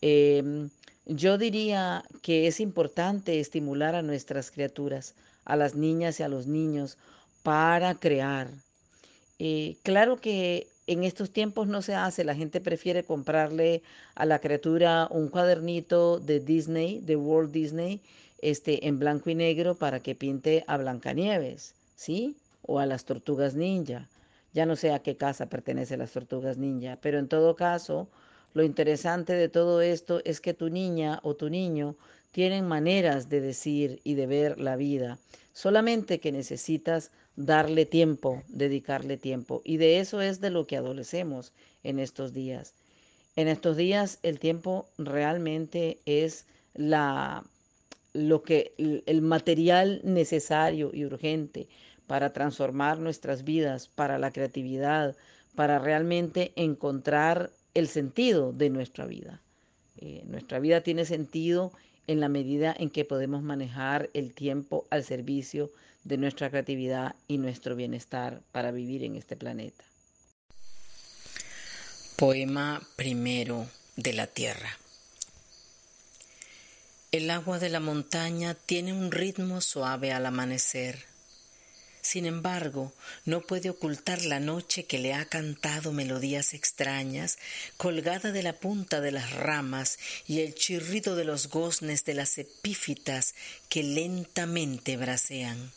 Em, 0.00 0.70
yo 1.04 1.36
diría 1.36 2.04
que 2.22 2.46
es 2.46 2.60
importante 2.60 3.40
estimular 3.40 3.94
a 3.94 4.02
nuestras 4.02 4.50
criaturas 4.50 5.14
a 5.44 5.56
las 5.56 5.74
niñas 5.74 6.20
y 6.20 6.22
a 6.22 6.28
los 6.28 6.46
niños 6.46 6.96
para 7.42 7.94
crear. 7.96 8.48
Eh, 9.38 9.76
claro 9.82 10.20
que 10.20 10.68
en 10.90 11.04
estos 11.04 11.30
tiempos 11.30 11.68
no 11.68 11.82
se 11.82 11.94
hace, 11.94 12.24
la 12.24 12.34
gente 12.34 12.60
prefiere 12.60 13.04
comprarle 13.04 13.82
a 14.16 14.26
la 14.26 14.40
criatura 14.40 15.06
un 15.12 15.28
cuadernito 15.28 16.18
de 16.18 16.40
Disney, 16.40 16.98
de 16.98 17.14
Walt 17.14 17.52
Disney, 17.52 18.00
este, 18.42 18.88
en 18.88 18.98
blanco 18.98 19.30
y 19.30 19.36
negro 19.36 19.76
para 19.76 20.00
que 20.00 20.16
pinte 20.16 20.64
a 20.66 20.78
Blancanieves, 20.78 21.74
¿sí? 21.94 22.34
O 22.62 22.80
a 22.80 22.86
las 22.86 23.04
tortugas 23.04 23.54
ninja. 23.54 24.08
Ya 24.52 24.66
no 24.66 24.74
sé 24.74 24.90
a 24.90 24.98
qué 24.98 25.16
casa 25.16 25.46
pertenece 25.46 25.96
las 25.96 26.10
tortugas 26.10 26.58
ninja, 26.58 26.98
pero 27.00 27.20
en 27.20 27.28
todo 27.28 27.54
caso, 27.54 28.08
lo 28.52 28.64
interesante 28.64 29.34
de 29.34 29.48
todo 29.48 29.82
esto 29.82 30.20
es 30.24 30.40
que 30.40 30.54
tu 30.54 30.70
niña 30.70 31.20
o 31.22 31.36
tu 31.36 31.50
niño 31.50 31.94
tienen 32.32 32.66
maneras 32.66 33.28
de 33.28 33.40
decir 33.40 34.00
y 34.02 34.14
de 34.14 34.26
ver 34.26 34.58
la 34.58 34.74
vida, 34.74 35.18
solamente 35.52 36.18
que 36.18 36.32
necesitas 36.32 37.12
darle 37.36 37.86
tiempo, 37.86 38.42
dedicarle 38.48 39.16
tiempo. 39.16 39.62
Y 39.64 39.76
de 39.76 40.00
eso 40.00 40.20
es 40.20 40.40
de 40.40 40.50
lo 40.50 40.66
que 40.66 40.76
adolecemos 40.76 41.52
en 41.82 41.98
estos 41.98 42.32
días. 42.34 42.74
En 43.36 43.48
estos 43.48 43.76
días 43.76 44.18
el 44.22 44.38
tiempo 44.38 44.86
realmente 44.98 45.98
es 46.04 46.46
la 46.74 47.44
lo 48.12 48.42
que 48.42 48.72
el 49.06 49.22
material 49.22 50.00
necesario 50.02 50.90
y 50.92 51.04
urgente 51.04 51.68
para 52.08 52.32
transformar 52.32 52.98
nuestras 52.98 53.44
vidas, 53.44 53.86
para 53.86 54.18
la 54.18 54.32
creatividad, 54.32 55.14
para 55.54 55.78
realmente 55.78 56.52
encontrar 56.56 57.50
el 57.74 57.86
sentido 57.86 58.52
de 58.52 58.68
nuestra 58.68 59.06
vida. 59.06 59.40
Eh, 59.98 60.24
nuestra 60.26 60.58
vida 60.58 60.80
tiene 60.80 61.04
sentido 61.04 61.72
en 62.08 62.18
la 62.18 62.28
medida 62.28 62.74
en 62.76 62.90
que 62.90 63.04
podemos 63.04 63.42
manejar 63.42 64.10
el 64.12 64.34
tiempo 64.34 64.86
al 64.90 65.04
servicio 65.04 65.70
de 66.04 66.16
nuestra 66.16 66.50
creatividad 66.50 67.14
y 67.28 67.38
nuestro 67.38 67.76
bienestar 67.76 68.40
para 68.52 68.70
vivir 68.70 69.04
en 69.04 69.16
este 69.16 69.36
planeta. 69.36 69.84
Poema 72.16 72.86
primero 72.96 73.66
de 73.96 74.12
la 74.12 74.26
Tierra. 74.26 74.78
El 77.12 77.30
agua 77.30 77.58
de 77.58 77.70
la 77.70 77.80
montaña 77.80 78.54
tiene 78.54 78.92
un 78.92 79.10
ritmo 79.10 79.60
suave 79.60 80.12
al 80.12 80.26
amanecer. 80.26 81.06
Sin 82.02 82.24
embargo, 82.24 82.92
no 83.24 83.40
puede 83.40 83.68
ocultar 83.68 84.22
la 84.24 84.38
noche 84.38 84.84
que 84.84 84.98
le 84.98 85.12
ha 85.12 85.24
cantado 85.24 85.92
melodías 85.92 86.54
extrañas, 86.54 87.38
colgada 87.76 88.32
de 88.32 88.42
la 88.42 88.54
punta 88.54 89.00
de 89.00 89.12
las 89.12 89.32
ramas 89.32 89.98
y 90.26 90.40
el 90.40 90.54
chirrido 90.54 91.16
de 91.16 91.24
los 91.24 91.48
goznes 91.48 92.04
de 92.04 92.14
las 92.14 92.38
epífitas 92.38 93.34
que 93.68 93.82
lentamente 93.82 94.96
bracean. 94.96 95.72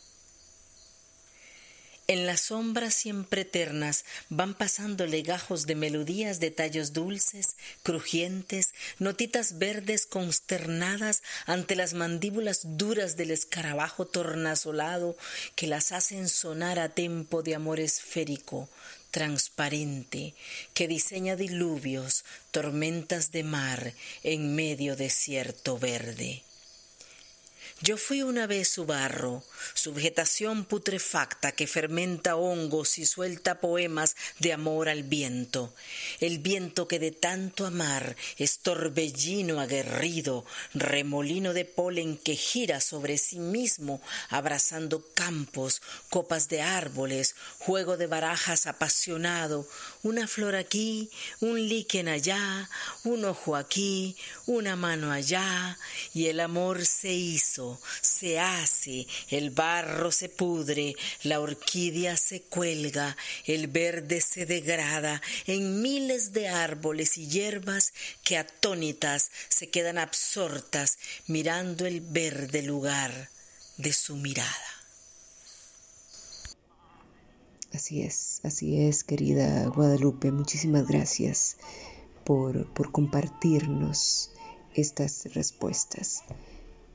En 2.06 2.26
las 2.26 2.42
sombras 2.42 2.92
siempre 2.92 3.42
eternas 3.42 4.04
van 4.28 4.52
pasando 4.52 5.06
legajos 5.06 5.64
de 5.66 5.74
melodías 5.74 6.38
de 6.38 6.50
tallos 6.50 6.92
dulces, 6.92 7.56
crujientes, 7.82 8.74
notitas 8.98 9.56
verdes 9.56 10.04
consternadas 10.04 11.22
ante 11.46 11.76
las 11.76 11.94
mandíbulas 11.94 12.76
duras 12.76 13.16
del 13.16 13.30
escarabajo 13.30 14.04
tornasolado 14.04 15.16
que 15.54 15.66
las 15.66 15.92
hacen 15.92 16.28
sonar 16.28 16.78
a 16.78 16.90
tempo 16.90 17.42
de 17.42 17.54
amor 17.54 17.80
esférico, 17.80 18.68
transparente, 19.10 20.34
que 20.74 20.88
diseña 20.88 21.36
diluvios, 21.36 22.26
tormentas 22.50 23.32
de 23.32 23.44
mar 23.44 23.94
en 24.22 24.54
medio 24.54 24.94
desierto 24.94 25.78
verde. 25.78 26.42
Yo 27.80 27.98
fui 27.98 28.22
una 28.22 28.46
vez 28.46 28.68
su 28.68 28.86
barro, 28.86 29.42
su 29.74 29.92
vegetación 29.92 30.64
putrefacta 30.64 31.52
que 31.52 31.66
fermenta 31.66 32.36
hongos 32.36 32.98
y 32.98 33.04
suelta 33.04 33.60
poemas 33.60 34.14
de 34.38 34.52
amor 34.52 34.88
al 34.88 35.02
viento, 35.02 35.74
el 36.20 36.38
viento 36.38 36.86
que 36.86 37.00
de 37.00 37.10
tanto 37.10 37.66
amar 37.66 38.16
es 38.38 38.60
torbellino 38.60 39.60
aguerrido, 39.60 40.46
remolino 40.72 41.52
de 41.52 41.64
polen 41.64 42.16
que 42.16 42.36
gira 42.36 42.80
sobre 42.80 43.18
sí 43.18 43.40
mismo, 43.40 44.00
abrazando 44.28 45.04
campos, 45.12 45.82
copas 46.10 46.48
de 46.48 46.62
árboles, 46.62 47.34
juego 47.58 47.96
de 47.96 48.06
barajas 48.06 48.66
apasionado, 48.66 49.68
una 50.04 50.28
flor 50.28 50.54
aquí, 50.54 51.10
un 51.40 51.68
líquen 51.68 52.08
allá, 52.08 52.68
un 53.04 53.24
ojo 53.24 53.56
aquí, 53.56 54.16
una 54.46 54.76
mano 54.76 55.10
allá, 55.10 55.78
y 56.12 56.26
el 56.26 56.40
amor 56.40 56.84
se 56.84 57.12
hizo, 57.12 57.80
se 58.02 58.38
hace, 58.38 59.06
el 59.30 59.50
barro 59.50 60.12
se 60.12 60.28
pudre, 60.28 60.94
la 61.22 61.40
orquídea 61.40 62.16
se 62.16 62.42
cuelga, 62.42 63.16
el 63.46 63.66
verde 63.66 64.20
se 64.20 64.44
degrada 64.46 65.22
en 65.46 65.80
miles 65.80 66.32
de 66.32 66.48
árboles 66.48 67.16
y 67.16 67.26
hierbas 67.26 67.94
que 68.22 68.36
atónitas 68.36 69.30
se 69.48 69.70
quedan 69.70 69.96
absortas 69.96 70.98
mirando 71.26 71.86
el 71.86 72.02
verde 72.02 72.62
lugar 72.62 73.30
de 73.78 73.92
su 73.92 74.16
mirada. 74.16 74.73
Así 77.74 78.02
es, 78.02 78.40
así 78.44 78.80
es, 78.80 79.02
querida 79.02 79.66
Guadalupe. 79.66 80.30
Muchísimas 80.30 80.86
gracias 80.86 81.56
por, 82.22 82.72
por 82.72 82.92
compartirnos 82.92 84.30
estas 84.74 85.34
respuestas. 85.34 86.22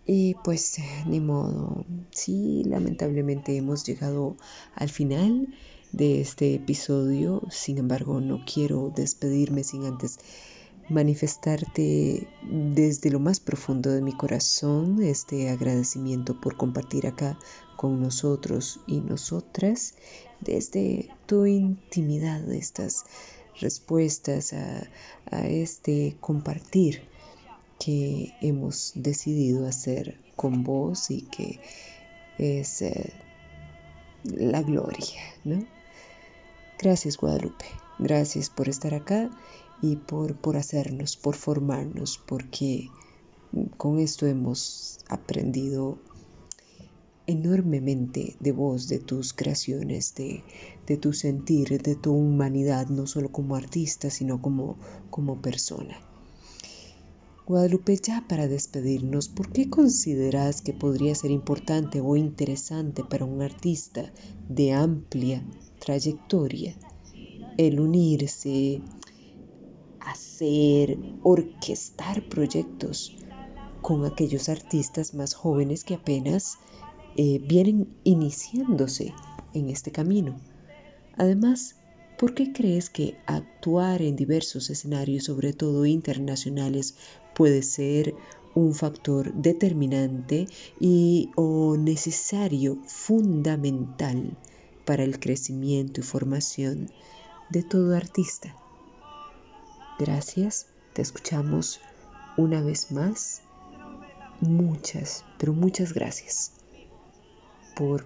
Y 0.05 0.35
pues 0.43 0.77
ni 1.05 1.19
modo, 1.19 1.85
sí, 2.11 2.63
lamentablemente 2.65 3.57
hemos 3.57 3.85
llegado 3.85 4.37
al 4.73 4.89
final 4.89 5.53
de 5.91 6.21
este 6.21 6.55
episodio, 6.55 7.41
sin 7.51 7.77
embargo 7.77 8.21
no 8.21 8.45
quiero 8.45 8.93
despedirme 8.95 9.65
sin 9.65 9.83
antes 9.83 10.17
manifestarte 10.87 12.27
desde 12.41 13.11
lo 13.11 13.19
más 13.19 13.39
profundo 13.39 13.91
de 13.91 14.01
mi 14.01 14.13
corazón 14.13 15.03
este 15.03 15.49
agradecimiento 15.49 16.39
por 16.39 16.57
compartir 16.57 17.05
acá 17.05 17.37
con 17.75 17.99
nosotros 18.01 18.79
y 18.87 19.01
nosotras 19.01 19.93
desde 20.41 21.09
tu 21.25 21.45
intimidad 21.45 22.51
estas 22.51 23.05
respuestas 23.59 24.53
a, 24.53 24.87
a 25.31 25.47
este 25.47 26.15
compartir 26.19 27.03
que 27.79 28.33
hemos 28.41 28.91
decidido 28.95 29.67
hacer 29.67 30.19
con 30.35 30.63
vos 30.63 31.11
y 31.11 31.21
que 31.23 31.59
es 32.37 32.81
eh, 32.81 33.13
la 34.23 34.61
gloria, 34.61 35.21
¿no? 35.43 35.65
Gracias 36.77 37.17
Guadalupe, 37.17 37.65
gracias 37.97 38.49
por 38.49 38.69
estar 38.69 38.93
acá 38.93 39.29
y 39.81 39.97
por, 39.97 40.35
por 40.35 40.55
hacernos, 40.55 41.17
por 41.17 41.35
formarnos, 41.35 42.21
porque 42.25 42.89
con 43.77 43.99
esto 43.99 44.27
hemos 44.27 44.99
aprendido 45.09 45.97
enormemente 47.29 48.35
de 48.39 48.51
vos, 48.51 48.87
de 48.87 48.99
tus 48.99 49.33
creaciones, 49.33 50.15
de, 50.15 50.43
de, 50.87 50.97
tu 50.97 51.13
sentir, 51.13 51.81
de 51.81 51.95
tu 51.95 52.11
humanidad, 52.13 52.87
no 52.87 53.07
solo 53.07 53.31
como 53.31 53.55
artista, 53.55 54.09
sino 54.09 54.41
como, 54.41 54.77
como 55.09 55.41
persona. 55.41 55.97
Guadalupe, 57.45 57.97
ya 57.97 58.25
para 58.27 58.47
despedirnos, 58.47 59.29
¿por 59.29 59.51
qué 59.51 59.69
consideras 59.69 60.61
que 60.61 60.73
podría 60.73 61.15
ser 61.15 61.31
importante 61.31 62.01
o 62.01 62.15
interesante 62.15 63.03
para 63.03 63.25
un 63.25 63.41
artista 63.41 64.11
de 64.47 64.73
amplia 64.73 65.43
trayectoria 65.79 66.75
el 67.57 67.79
unirse, 67.79 68.81
hacer, 69.99 70.97
orquestar 71.23 72.27
proyectos 72.29 73.17
con 73.81 74.05
aquellos 74.05 74.47
artistas 74.47 75.13
más 75.13 75.33
jóvenes 75.33 75.83
que 75.83 75.95
apenas 75.95 76.57
eh, 77.21 77.41
vienen 77.45 77.97
iniciándose 78.05 79.13
en 79.53 79.69
este 79.69 79.91
camino? 79.91 80.39
Además, 81.17 81.75
¿por 82.17 82.33
qué 82.33 82.53
crees 82.53 82.89
que 82.89 83.17
actuar 83.25 84.01
en 84.01 84.15
diversos 84.15 84.69
escenarios, 84.69 85.25
sobre 85.25 85.51
todo 85.51 85.85
internacionales, 85.85 86.95
puede 87.35 87.61
ser 87.61 88.15
un 88.55 88.73
factor 88.73 89.33
determinante 89.33 90.47
y 90.79 91.29
o 91.35 91.75
necesario, 91.75 92.77
fundamental 92.85 94.37
para 94.85 95.03
el 95.03 95.19
crecimiento 95.19 95.99
y 95.99 96.05
formación 96.05 96.89
de 97.49 97.63
todo 97.63 97.97
artista. 97.97 98.55
Gracias, 99.99 100.67
te 100.93 101.01
escuchamos 101.01 101.81
una 102.37 102.61
vez 102.61 102.93
más. 102.93 103.41
Muchas, 104.39 105.25
pero 105.37 105.51
muchas 105.51 105.91
gracias 105.91 106.58
por 107.79 108.05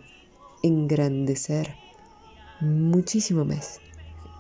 engrandecer 0.62 1.76
muchísimo 2.60 3.44
más 3.44 3.80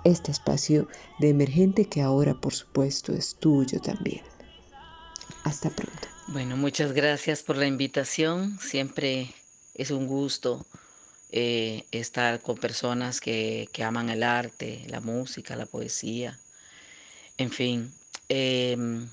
este 0.03 0.31
espacio 0.31 0.87
de 1.17 1.29
emergente 1.29 1.85
que 1.85 2.03
ahora 2.03 2.35
por 2.35 2.53
supuesto 2.53 3.13
es 3.13 3.33
tuyo 3.39 3.81
también. 3.81 4.21
Hasta 5.43 5.71
pronto. 5.71 6.07
Bueno, 6.27 6.55
muchas 6.55 6.91
gracias 6.91 7.41
por 7.41 7.57
la 7.57 7.65
invitación. 7.65 8.59
Siempre 8.59 9.33
es 9.73 9.89
un 9.89 10.05
gusto 10.05 10.67
eh, 11.31 11.83
estar 11.91 12.39
con 12.41 12.57
personas 12.57 13.19
que, 13.19 13.67
aman 13.83 14.09
el 14.09 14.21
arte, 14.21 14.85
la 14.87 15.01
música, 15.01 15.55
la 15.55 15.65
poesía, 15.65 16.37
en 17.39 17.49
fin. 17.49 17.91
Em, 18.29 19.09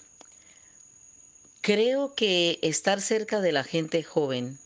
creo 1.62 2.14
que 2.14 2.58
estar 2.60 3.00
cerca 3.00 3.40
de 3.40 3.52
la 3.52 3.64
gente 3.64 4.02
joven 4.02 4.58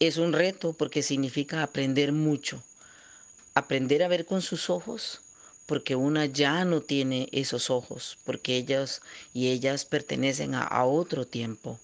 es 0.00 0.16
un 0.16 0.32
reto 0.32 0.72
porque 0.72 1.02
significa 1.02 1.62
aprender 1.62 2.12
mucho, 2.12 2.62
aprender 3.54 4.02
a 4.02 4.08
ver 4.08 4.26
con 4.26 4.42
sus 4.42 4.70
ojos, 4.70 5.20
porque 5.66 5.96
una 5.96 6.26
ya 6.26 6.64
no 6.64 6.80
tiene 6.80 7.28
esos 7.32 7.70
ojos, 7.70 8.18
porque 8.24 8.56
ellos 8.56 9.00
y 9.34 9.48
ellas 9.48 9.84
pertenecen 9.84 10.54
a 10.54 10.84
otro 10.84 11.26
tiempo, 11.26 11.78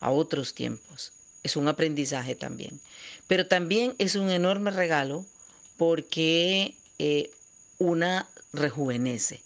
a 0.00 0.10
otros 0.10 0.54
tiempos 0.54 1.12
es 1.44 1.54
un 1.56 1.68
aprendizaje 1.68 2.34
también. 2.34 2.80
Pero 3.28 3.46
también 3.46 3.94
es 3.98 4.16
un 4.16 4.30
enorme 4.30 4.72
regalo 4.72 5.24
porque 5.76 6.74
eh, 6.98 7.30
una 7.78 8.28
rejuvenece. 8.52 9.40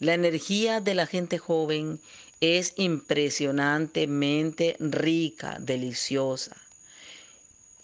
La 0.00 0.12
energía 0.12 0.82
de 0.82 0.94
la 0.94 1.06
gente 1.06 1.38
joven 1.38 1.98
es 2.40 2.74
impresionantemente 2.76 4.76
rica, 4.80 5.56
deliciosa. 5.60 6.54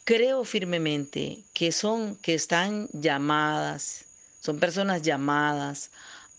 Creo 0.04 0.44
firmemente 0.44 1.44
que 1.52 1.72
son, 1.72 2.16
que 2.16 2.34
están 2.34 2.88
llamadas, 2.92 4.04
son 4.40 4.58
personas 4.58 5.02
llamadas 5.02 5.90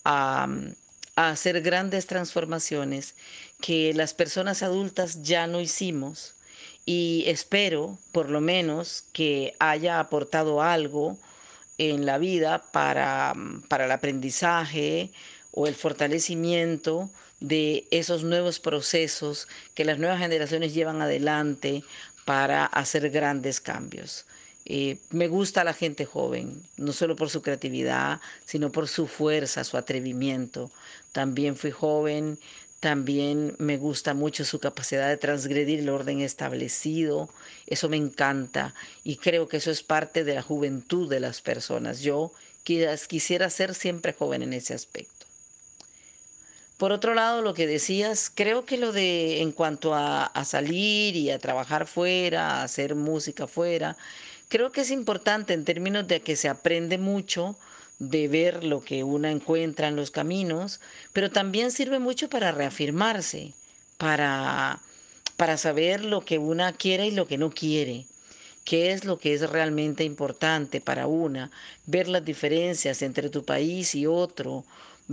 a, 0.04 0.48
a 1.16 1.30
hacer 1.30 1.62
grandes 1.62 2.08
transformaciones 2.08 3.16
que 3.62 3.94
las 3.94 4.14
personas 4.14 4.64
adultas 4.64 5.24
ya 5.24 5.48
no 5.48 5.62
hicimos 5.62 6.36
y 6.86 7.24
espero 7.28 7.98
por 8.12 8.30
lo 8.30 8.42
menos 8.42 9.06
que 9.14 9.56
haya 9.60 10.00
aportado 10.00 10.62
algo 10.62 11.18
en 11.78 12.06
la 12.06 12.18
vida 12.18 12.64
para, 12.72 13.34
para 13.68 13.86
el 13.86 13.92
aprendizaje 13.92 15.12
o 15.52 15.68
el 15.68 15.76
fortalecimiento 15.76 17.10
de 17.42 17.88
esos 17.92 18.24
nuevos 18.24 18.60
procesos 18.60 19.50
que 19.76 19.84
las 19.84 20.00
nuevas 20.00 20.20
generaciones 20.20 20.74
llevan 20.74 21.02
adelante 21.02 21.84
para 22.24 22.66
hacer 22.66 23.10
grandes 23.10 23.60
cambios. 23.60 24.26
Eh, 24.66 24.98
me 25.10 25.28
gusta 25.28 25.64
la 25.64 25.74
gente 25.74 26.06
joven, 26.06 26.64
no 26.78 26.94
solo 26.94 27.16
por 27.16 27.30
su 27.30 27.42
creatividad, 27.42 28.22
sino 28.46 28.72
por 28.72 28.88
su 28.88 29.08
fuerza, 29.08 29.64
su 29.64 29.76
atrevimiento. 29.76 30.72
También 31.12 31.56
fui 31.56 31.72
joven, 31.72 32.38
también 32.80 33.56
me 33.60 33.78
gusta 33.78 34.14
mucho 34.14 34.46
su 34.46 34.60
capacidad 34.60 35.10
de 35.10 35.18
transgredir 35.18 35.80
el 35.80 35.90
orden 35.90 36.22
establecido. 36.22 37.30
Eso 37.68 37.90
me 37.90 37.98
encanta 37.98 38.74
y 39.04 39.18
creo 39.18 39.48
que 39.48 39.58
eso 39.58 39.72
es 39.72 39.84
parte 39.84 40.24
de 40.24 40.36
la 40.36 40.42
juventud 40.42 41.10
de 41.10 41.20
las 41.20 41.42
personas. 41.42 42.02
Yo 42.02 42.32
quisiera 42.64 43.50
ser 43.50 43.74
siempre 43.76 44.14
joven 44.14 44.44
en 44.44 44.54
ese 44.54 44.74
aspecto. 44.74 45.21
Por 46.82 46.94
otro 46.94 47.14
lado, 47.14 47.44
lo 47.44 47.54
que 47.54 47.68
decías, 47.68 48.32
creo 48.34 48.66
que 48.66 48.76
lo 48.76 48.92
de 48.92 49.44
en 49.44 49.52
cuanto 49.52 49.94
a, 49.94 50.32
salir 50.46 51.16
y 51.16 51.30
a 51.30 51.38
trabajar 51.38 51.86
fuera, 51.86 52.56
a 52.56 52.64
hacer 52.64 52.96
música 52.96 53.46
fuera, 53.46 53.98
creo 54.48 54.72
que 54.72 54.82
es 54.82 54.90
importante 54.90 55.54
en 55.54 55.64
términos 55.64 56.08
de 56.08 56.22
que 56.22 56.36
se 56.36 56.50
aprende 56.50 56.98
mucho 56.98 57.56
de 58.00 58.28
ver 58.28 58.64
lo 58.64 58.84
que 58.84 59.04
una 59.04 59.30
encuentra 59.30 59.90
en 59.90 59.96
los 59.96 60.10
caminos, 60.10 60.80
pero 61.14 61.30
también 61.30 61.70
sirve 61.70 62.00
mucho 62.00 62.30
para 62.32 62.52
reafirmarse, 62.52 63.54
para, 64.00 64.80
para 65.38 65.58
saber 65.58 66.04
lo 66.04 66.26
que 66.26 66.40
una 66.40 66.74
quiere 66.74 67.06
y 67.06 67.12
lo 67.12 67.28
que 67.28 67.38
no 67.38 67.52
quiere, 67.52 68.08
qué 68.66 68.92
es 68.92 69.06
lo 69.06 69.20
que 69.20 69.36
es 69.36 69.48
realmente 69.48 70.04
importante 70.04 70.82
para 70.82 71.06
una, 71.06 71.52
ver 71.86 72.08
las 72.08 72.26
diferencias 72.26 73.04
entre 73.04 73.30
tu 73.30 73.46
país 73.46 73.94
y 73.94 74.08
otro, 74.08 74.66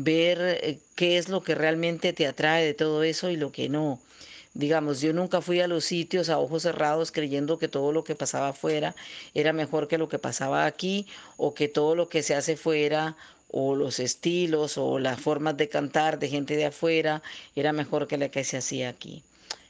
ver 0.05 0.39
eh, 0.63 0.79
qué 0.95 1.19
es 1.19 1.29
lo 1.29 1.43
que 1.43 1.55
realmente 1.55 2.13
te 2.13 2.27
atrae 2.27 2.65
de 2.65 2.75
todo 2.75 3.03
eso 3.03 3.31
y 3.31 3.37
lo 3.37 3.53
que 3.53 3.69
no. 3.69 4.01
Digamos, 4.55 5.01
yo 5.01 5.13
nunca 5.13 5.41
fui 5.41 5.61
a 5.61 5.69
los 5.69 5.85
sitios 5.85 6.31
a 6.31 6.39
ojos 6.39 6.63
cerrados 6.63 7.13
creyendo 7.13 7.59
que 7.59 7.69
todo 7.69 7.93
lo 7.93 8.05
que 8.05 8.15
pasaba 8.15 8.49
afuera 8.49 8.95
era 9.35 9.53
mejor 9.53 9.89
que 9.89 9.99
lo 9.99 10.09
que 10.09 10.19
pasaba 10.19 10.67
aquí 10.67 11.07
o 11.37 11.55
que 11.55 11.69
todo 11.69 11.95
lo 11.95 12.09
que 12.09 12.23
se 12.23 12.35
hace 12.35 12.57
fuera 12.57 13.17
o 13.51 13.77
los 13.77 13.99
estilos 13.99 14.79
o 14.79 14.99
las 14.99 15.21
formas 15.21 15.57
de 15.57 15.69
cantar 15.69 16.19
de 16.19 16.29
gente 16.29 16.57
de 16.57 16.67
afuera 16.67 17.23
era 17.57 17.73
mejor 17.73 18.09
que 18.09 18.19
la 18.19 18.31
que 18.31 18.45
se 18.45 18.57
hacía 18.57 18.89
aquí. 18.89 19.23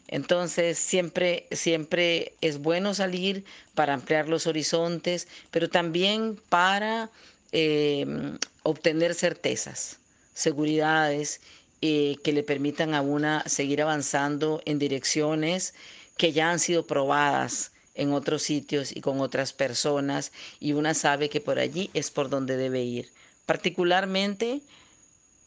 Entonces 0.08 0.78
siempre, 0.78 1.46
siempre 1.52 2.32
es 2.40 2.58
bueno 2.58 2.94
salir 2.94 3.44
para 3.74 3.94
ampliar 3.94 4.28
los 4.28 4.46
horizontes, 4.46 5.28
pero 5.50 5.68
también 5.68 6.40
para 6.48 7.10
em, 7.52 8.38
obtener 8.62 9.14
certezas, 9.14 9.98
seguridades 10.38 11.40
eh, 11.82 12.16
que 12.22 12.32
le 12.32 12.44
permitan 12.44 12.94
a 12.94 13.00
una 13.00 13.42
seguir 13.48 13.82
avanzando 13.82 14.62
en 14.66 14.78
direcciones 14.78 15.74
que 16.16 16.32
ya 16.32 16.52
han 16.52 16.60
sido 16.60 16.86
probadas 16.86 17.72
en 17.96 18.12
otros 18.12 18.42
sitios 18.42 18.94
y 18.94 19.00
con 19.00 19.20
otras 19.20 19.52
personas 19.52 20.30
y 20.60 20.74
una 20.74 20.94
sabe 20.94 21.28
que 21.28 21.40
por 21.40 21.58
allí 21.58 21.90
es 21.92 22.12
por 22.12 22.30
donde 22.30 22.56
debe 22.56 22.84
ir. 22.84 23.10
Particularmente, 23.46 24.60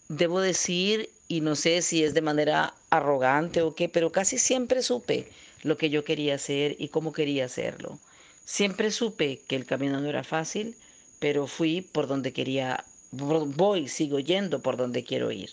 debo 0.10 0.42
decir, 0.42 1.10
y 1.30 1.40
no 1.40 1.56
sé 1.56 1.82
si 1.82 2.04
es 2.04 2.14
de 2.14 2.22
manera 2.22 2.74
arrogante 2.90 3.62
o 3.62 3.74
qué, 3.74 3.88
pero 3.88 4.12
casi 4.12 4.38
siempre 4.38 4.82
supe 4.82 5.32
lo 5.64 5.78
que 5.78 5.90
yo 5.90 6.04
quería 6.04 6.36
hacer 6.36 6.76
y 6.80 6.90
cómo 6.90 7.14
quería 7.14 7.46
hacerlo. 7.46 7.98
Siempre 8.44 8.92
supe 8.92 9.40
que 9.48 9.56
el 9.56 9.66
camino 9.66 10.02
no 10.02 10.10
era 10.10 10.26
fácil, 10.26 10.76
pero 11.20 11.48
fui 11.48 11.82
por 11.82 12.08
donde 12.08 12.34
quería, 12.34 12.84
voy, 13.12 13.88
sigo 13.88 14.20
yendo 14.20 14.62
por 14.62 14.78
donde 14.78 15.04
quiero 15.04 15.32
ir. 15.32 15.50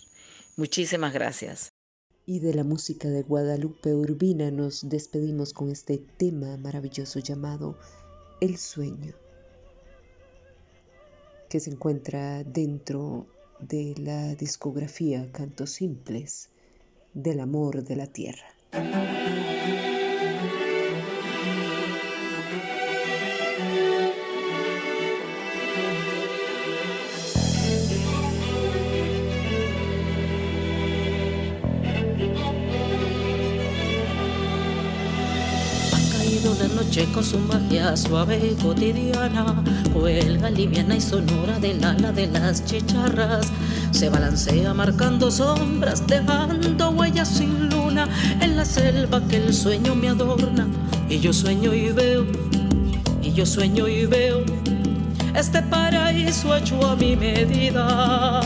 Muchísimas 0.56 1.12
gracias. 1.12 1.70
Y 2.26 2.40
de 2.40 2.54
la 2.54 2.64
música 2.64 3.08
de 3.08 3.22
Guadalupe 3.22 3.94
Urbina 3.94 4.50
nos 4.50 4.88
despedimos 4.88 5.52
con 5.52 5.70
este 5.70 5.98
tema 6.18 6.56
maravilloso 6.58 7.20
llamado 7.20 7.78
El 8.40 8.58
sueño, 8.58 9.14
que 11.48 11.60
se 11.60 11.70
encuentra 11.70 12.44
dentro 12.44 13.26
de 13.60 13.94
la 13.98 14.34
discografía 14.34 15.30
Cantos 15.32 15.70
Simples 15.70 16.50
del 17.14 17.40
Amor 17.40 17.82
de 17.82 17.96
la 17.96 18.06
Tierra. 18.06 18.46
Con 37.12 37.24
su 37.24 37.38
magia 37.38 37.96
suave 37.96 38.54
cotidiana, 38.62 39.62
cuelga 39.92 40.50
liviana 40.50 40.96
y 40.96 41.00
sonora 41.00 41.58
del 41.58 41.82
ala 41.82 42.12
de 42.12 42.28
las 42.28 42.64
chicharras. 42.64 43.50
Se 43.90 44.08
balancea 44.08 44.72
marcando 44.72 45.30
sombras, 45.30 46.06
dejando 46.06 46.90
huellas 46.90 47.28
sin 47.28 47.68
luna 47.70 48.06
en 48.40 48.56
la 48.56 48.64
selva 48.64 49.20
que 49.26 49.38
el 49.38 49.52
sueño 49.52 49.94
me 49.96 50.10
adorna. 50.10 50.68
Y 51.08 51.18
yo 51.18 51.32
sueño 51.32 51.74
y 51.74 51.90
veo, 51.90 52.24
y 53.20 53.32
yo 53.32 53.44
sueño 53.44 53.88
y 53.88 54.06
veo 54.06 54.44
este 55.34 55.62
paraíso 55.62 56.56
hecho 56.56 56.86
a 56.86 56.94
mi 56.94 57.16
medida. 57.16 58.40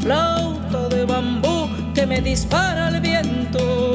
Flauta 0.00 0.88
de 0.88 1.04
bambú 1.04 1.68
que 1.92 2.06
me 2.06 2.20
dispara 2.20 2.88
el 2.88 3.00
viento 3.00 3.85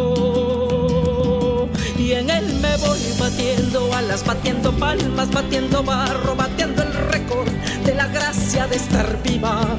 y 2.12 2.14
en 2.14 2.30
él 2.30 2.54
me 2.62 2.76
voy 2.76 3.00
batiendo 3.18 3.94
alas, 3.94 4.26
batiendo 4.26 4.74
palmas, 4.74 5.32
batiendo 5.32 5.82
barro, 5.82 6.36
batiendo 6.36 6.84
el 6.84 6.94
récord 6.94 7.48
de 7.86 7.96
la 7.96 8.08
gracia 8.08 8.68
de 8.68 8.76
estar 8.76 9.24
viva. 9.24 9.78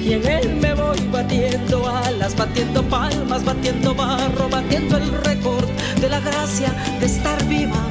Y 0.00 0.12
en 0.12 0.26
él 0.28 0.54
me 0.60 0.74
voy 0.74 1.00
batiendo 1.10 1.88
alas, 1.88 2.36
batiendo 2.36 2.84
palmas, 2.84 3.44
batiendo 3.44 3.96
barro, 3.96 4.48
batiendo 4.48 4.96
el 4.96 5.10
récord 5.24 5.66
de 6.00 6.08
la 6.08 6.20
gracia 6.20 6.72
de 7.00 7.06
estar 7.06 7.44
viva. 7.46 7.84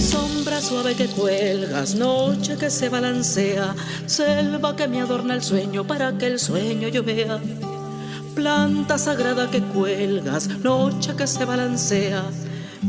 Sombra 0.00 0.62
suave 0.62 0.94
que 0.94 1.08
cuelgas, 1.08 1.94
noche 1.94 2.56
que 2.56 2.70
se 2.70 2.88
balancea, 2.88 3.74
selva 4.06 4.74
que 4.76 4.88
me 4.88 5.02
adorna 5.02 5.34
el 5.34 5.42
sueño 5.42 5.86
para 5.86 6.16
que 6.16 6.28
el 6.28 6.38
sueño 6.38 6.88
yo 6.88 7.04
planta 8.34 8.98
sagrada 8.98 9.50
que 9.50 9.62
cuelgas, 9.62 10.48
noche 10.60 11.14
que 11.16 11.26
se 11.26 11.44
balancea, 11.44 12.24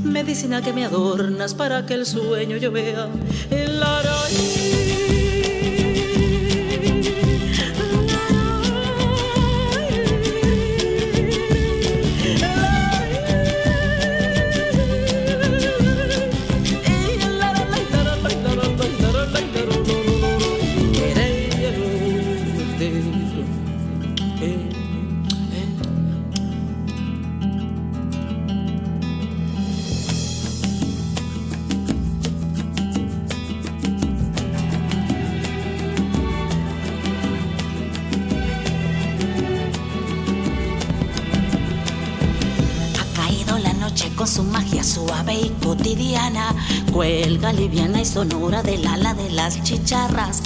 medicina 0.03 0.61
que 0.61 0.73
me 0.73 0.85
adornas 0.85 1.53
para 1.53 1.85
que 1.85 1.93
el 1.93 2.05
sueño 2.05 2.57
yo. 2.57 2.71
El 3.49 3.79
su 3.79 4.54
liviana 47.65 47.99
y 47.99 48.05
sonora 48.05 48.61
del 48.61 48.85
ala 48.85 49.15
de 49.15 49.31
las 49.31 49.63
chicharras. 49.63 50.43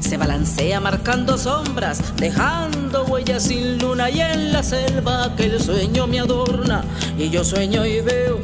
Se 0.00 0.16
balancea 0.16 0.80
marcando 0.80 1.36
sombras, 1.36 2.00
dejando 2.16 3.04
huellas 3.04 3.42
sin 3.42 3.76
luna 3.76 4.08
y 4.08 4.22
en 4.22 4.54
la 4.54 4.62
selva 4.62 5.34
que 5.36 5.44
el 5.44 5.60
sueño 5.60 6.06
me 6.06 6.20
adorna. 6.20 6.82
Y 7.18 7.28
yo 7.28 7.44
sueño 7.44 7.84
y 7.84 8.00
veo, 8.00 8.40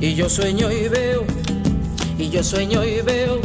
y 0.00 0.14
yo 0.14 0.30
sueño 0.30 0.72
y 0.72 0.88
veo, 0.88 1.24
y 2.18 2.30
yo 2.30 2.42
sueño 2.42 2.82
y 2.82 3.02
veo 3.02 3.38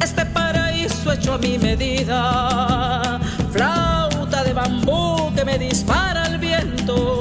este 0.00 0.24
paraíso 0.26 1.12
hecho 1.12 1.34
a 1.34 1.38
mi 1.38 1.58
medida. 1.58 3.18
Flauta 3.50 4.44
de 4.44 4.52
bambú 4.52 5.34
que 5.34 5.44
me 5.44 5.58
dispara 5.58 6.26
el 6.26 6.38
viento 6.38 7.19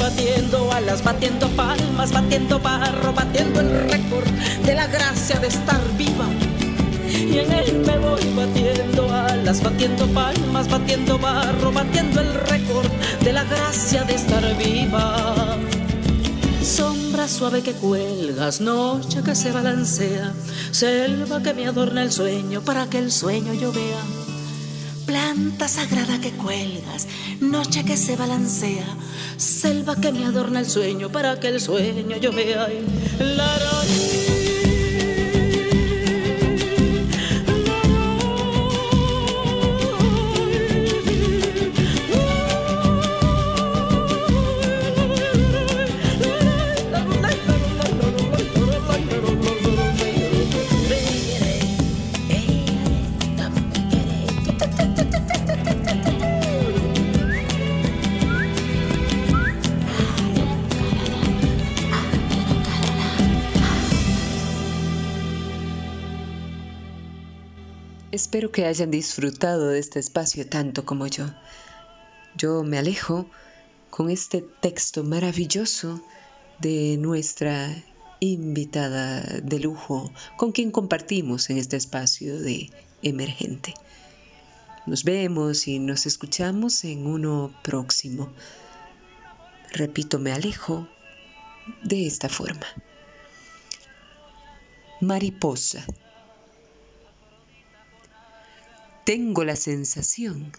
batiendo 0.00 0.72
alas, 0.72 1.04
batiendo 1.04 1.48
palmas, 1.50 2.10
batiendo 2.12 2.58
barro, 2.58 3.12
batiendo 3.12 3.60
el 3.60 3.88
récord 3.90 4.26
de 4.64 4.74
la 4.74 4.86
gracia 4.86 5.38
de 5.38 5.48
estar 5.48 5.80
viva. 5.96 6.26
Y 7.08 7.38
en 7.38 7.52
él 7.52 7.82
me 7.86 7.98
voy 7.98 8.24
batiendo 8.34 9.12
alas, 9.12 9.62
batiendo 9.62 10.06
palmas, 10.08 10.68
batiendo 10.68 11.18
barro, 11.18 11.70
batiendo 11.70 12.20
el 12.20 12.34
récord 12.34 12.90
de 13.22 13.32
la 13.32 13.44
gracia 13.44 14.02
de 14.04 14.14
estar 14.14 14.56
viva. 14.56 15.58
Sombra 16.62 17.28
suave 17.28 17.62
que 17.62 17.72
cuelgas, 17.72 18.60
noche 18.60 19.22
que 19.22 19.34
se 19.34 19.52
balancea, 19.52 20.32
selva 20.70 21.42
que 21.42 21.52
me 21.52 21.66
adorna 21.66 22.02
el 22.02 22.10
sueño 22.10 22.62
para 22.62 22.86
que 22.88 22.98
el 22.98 23.12
sueño 23.12 23.52
yo 23.54 23.72
vea 23.72 24.02
planta 25.10 25.66
sagrada 25.66 26.20
que 26.20 26.30
cuelgas, 26.30 27.08
noche 27.40 27.84
que 27.84 27.96
se 27.96 28.14
balancea, 28.14 28.86
selva 29.40 29.96
que 29.96 30.12
me 30.12 30.24
adorna 30.24 30.60
el 30.60 30.66
sueño 30.66 31.10
para 31.10 31.40
que 31.40 31.48
el 31.48 31.60
sueño 31.60 32.16
yo 32.18 32.30
vea. 32.32 32.68
La, 33.18 33.58
Espero 68.30 68.52
que 68.52 68.64
hayan 68.64 68.92
disfrutado 68.92 69.70
de 69.70 69.80
este 69.80 69.98
espacio 69.98 70.46
tanto 70.46 70.84
como 70.84 71.08
yo. 71.08 71.26
Yo 72.36 72.62
me 72.62 72.78
alejo 72.78 73.28
con 73.90 74.08
este 74.08 74.40
texto 74.40 75.02
maravilloso 75.02 76.00
de 76.60 76.96
nuestra 76.96 77.74
invitada 78.20 79.22
de 79.42 79.58
lujo 79.58 80.12
con 80.36 80.52
quien 80.52 80.70
compartimos 80.70 81.50
en 81.50 81.58
este 81.58 81.76
espacio 81.76 82.38
de 82.40 82.70
emergente. 83.02 83.74
Nos 84.86 85.02
vemos 85.02 85.66
y 85.66 85.80
nos 85.80 86.06
escuchamos 86.06 86.84
en 86.84 87.08
uno 87.08 87.52
próximo. 87.64 88.32
Repito, 89.72 90.20
me 90.20 90.30
alejo 90.30 90.86
de 91.82 92.06
esta 92.06 92.28
forma. 92.28 92.68
Mariposa. 95.00 95.84
Tengo 99.10 99.42
la 99.42 99.56
sensación 99.56 100.52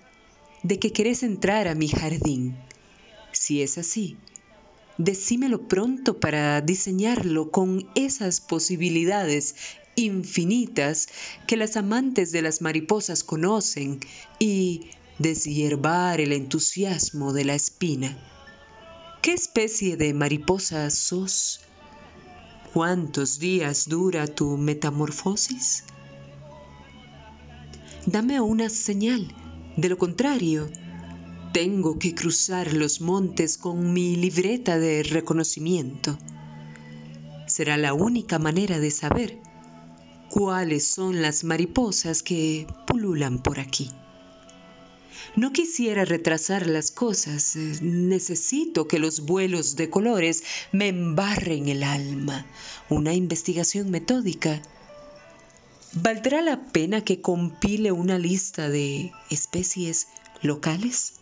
de 0.61 0.77
que 0.77 0.91
querés 0.91 1.23
entrar 1.23 1.69
a 1.69 1.73
mi 1.73 1.87
jardín. 1.87 2.57
Si 3.31 3.61
es 3.61 3.77
así, 3.77 4.17
decímelo 4.97 5.69
pronto 5.69 6.19
para 6.19 6.59
diseñarlo 6.59 7.49
con 7.49 7.89
esas 7.95 8.41
posibilidades 8.41 9.55
infinitas 9.95 11.07
que 11.47 11.55
las 11.55 11.77
amantes 11.77 12.33
de 12.33 12.41
las 12.41 12.61
mariposas 12.61 13.23
conocen 13.23 14.01
y 14.37 14.89
deshiervar 15.17 16.19
el 16.19 16.33
entusiasmo 16.33 17.31
de 17.31 17.45
la 17.45 17.55
espina. 17.55 18.17
¿Qué 19.21 19.31
especie 19.31 19.95
de 19.95 20.13
mariposa 20.13 20.89
sos? 20.89 21.61
¿Cuántos 22.73 23.39
días 23.39 23.87
dura 23.87 24.27
tu 24.27 24.57
metamorfosis? 24.57 25.85
Dame 28.07 28.41
una 28.41 28.67
señal. 28.69 29.27
De 29.77 29.87
lo 29.87 29.95
contrario, 29.95 30.69
tengo 31.53 31.99
que 31.99 32.15
cruzar 32.15 32.73
los 32.73 32.99
montes 32.99 33.59
con 33.59 33.93
mi 33.93 34.15
libreta 34.15 34.79
de 34.79 35.03
reconocimiento. 35.03 36.17
Será 37.45 37.77
la 37.77 37.93
única 37.93 38.39
manera 38.39 38.79
de 38.79 38.89
saber 38.89 39.37
cuáles 40.31 40.83
son 40.83 41.21
las 41.21 41.43
mariposas 41.43 42.23
que 42.23 42.65
pululan 42.87 43.37
por 43.37 43.59
aquí. 43.59 43.91
No 45.35 45.53
quisiera 45.53 46.03
retrasar 46.03 46.65
las 46.65 46.89
cosas, 46.89 47.55
necesito 47.81 48.87
que 48.87 48.97
los 48.97 49.21
vuelos 49.21 49.75
de 49.75 49.91
colores 49.91 50.43
me 50.71 50.87
embarren 50.87 51.69
el 51.69 51.83
alma. 51.83 52.47
Una 52.89 53.13
investigación 53.13 53.91
metódica 53.91 54.63
¿Valdrá 55.93 56.41
la 56.41 56.67
pena 56.71 57.03
que 57.03 57.19
compile 57.19 57.91
una 57.91 58.17
lista 58.17 58.69
de 58.69 59.11
especies 59.29 60.07
locales? 60.41 61.15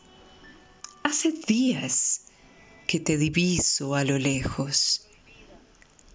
Hace 1.01 1.31
días 1.31 2.21
que 2.85 2.99
te 2.99 3.17
diviso 3.17 3.95
a 3.95 4.03
lo 4.03 4.19
lejos. 4.19 5.07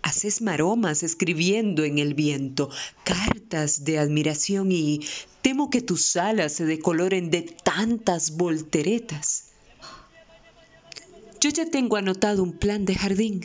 Haces 0.03 0.41
maromas 0.41 1.03
escribiendo 1.03 1.83
en 1.83 1.99
el 1.99 2.15
viento, 2.15 2.71
cartas 3.03 3.85
de 3.85 3.99
admiración 3.99 4.71
y 4.71 5.01
temo 5.43 5.69
que 5.69 5.81
tus 5.81 6.15
alas 6.15 6.53
se 6.53 6.65
decoloren 6.65 7.33
de 7.33 7.43
tantas 7.43 8.37
volteretas. 8.37 9.47
Yo 11.41 11.51
ya 11.51 11.69
tengo 11.69 11.97
anotado 11.97 12.45
un 12.45 12.53
plan 12.53 12.85
de 12.85 12.95
jardín 12.95 13.45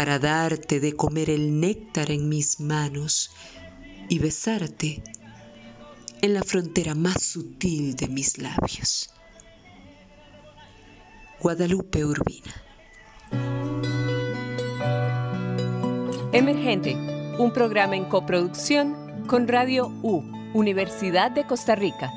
para 0.00 0.18
darte 0.18 0.80
de 0.80 0.96
comer 0.96 1.28
el 1.28 1.60
néctar 1.60 2.10
en 2.10 2.30
mis 2.30 2.58
manos 2.58 3.32
y 4.08 4.18
besarte 4.18 5.02
en 6.22 6.32
la 6.32 6.42
frontera 6.42 6.94
más 6.94 7.22
sutil 7.22 7.96
de 7.96 8.08
mis 8.08 8.38
labios. 8.38 9.10
Guadalupe 11.38 12.02
Urbina. 12.06 12.62
Emergente, 16.32 16.94
un 17.38 17.52
programa 17.52 17.94
en 17.94 18.06
coproducción 18.06 19.26
con 19.26 19.48
Radio 19.48 19.88
U, 20.02 20.22
Universidad 20.54 21.30
de 21.30 21.46
Costa 21.46 21.74
Rica 21.74 22.10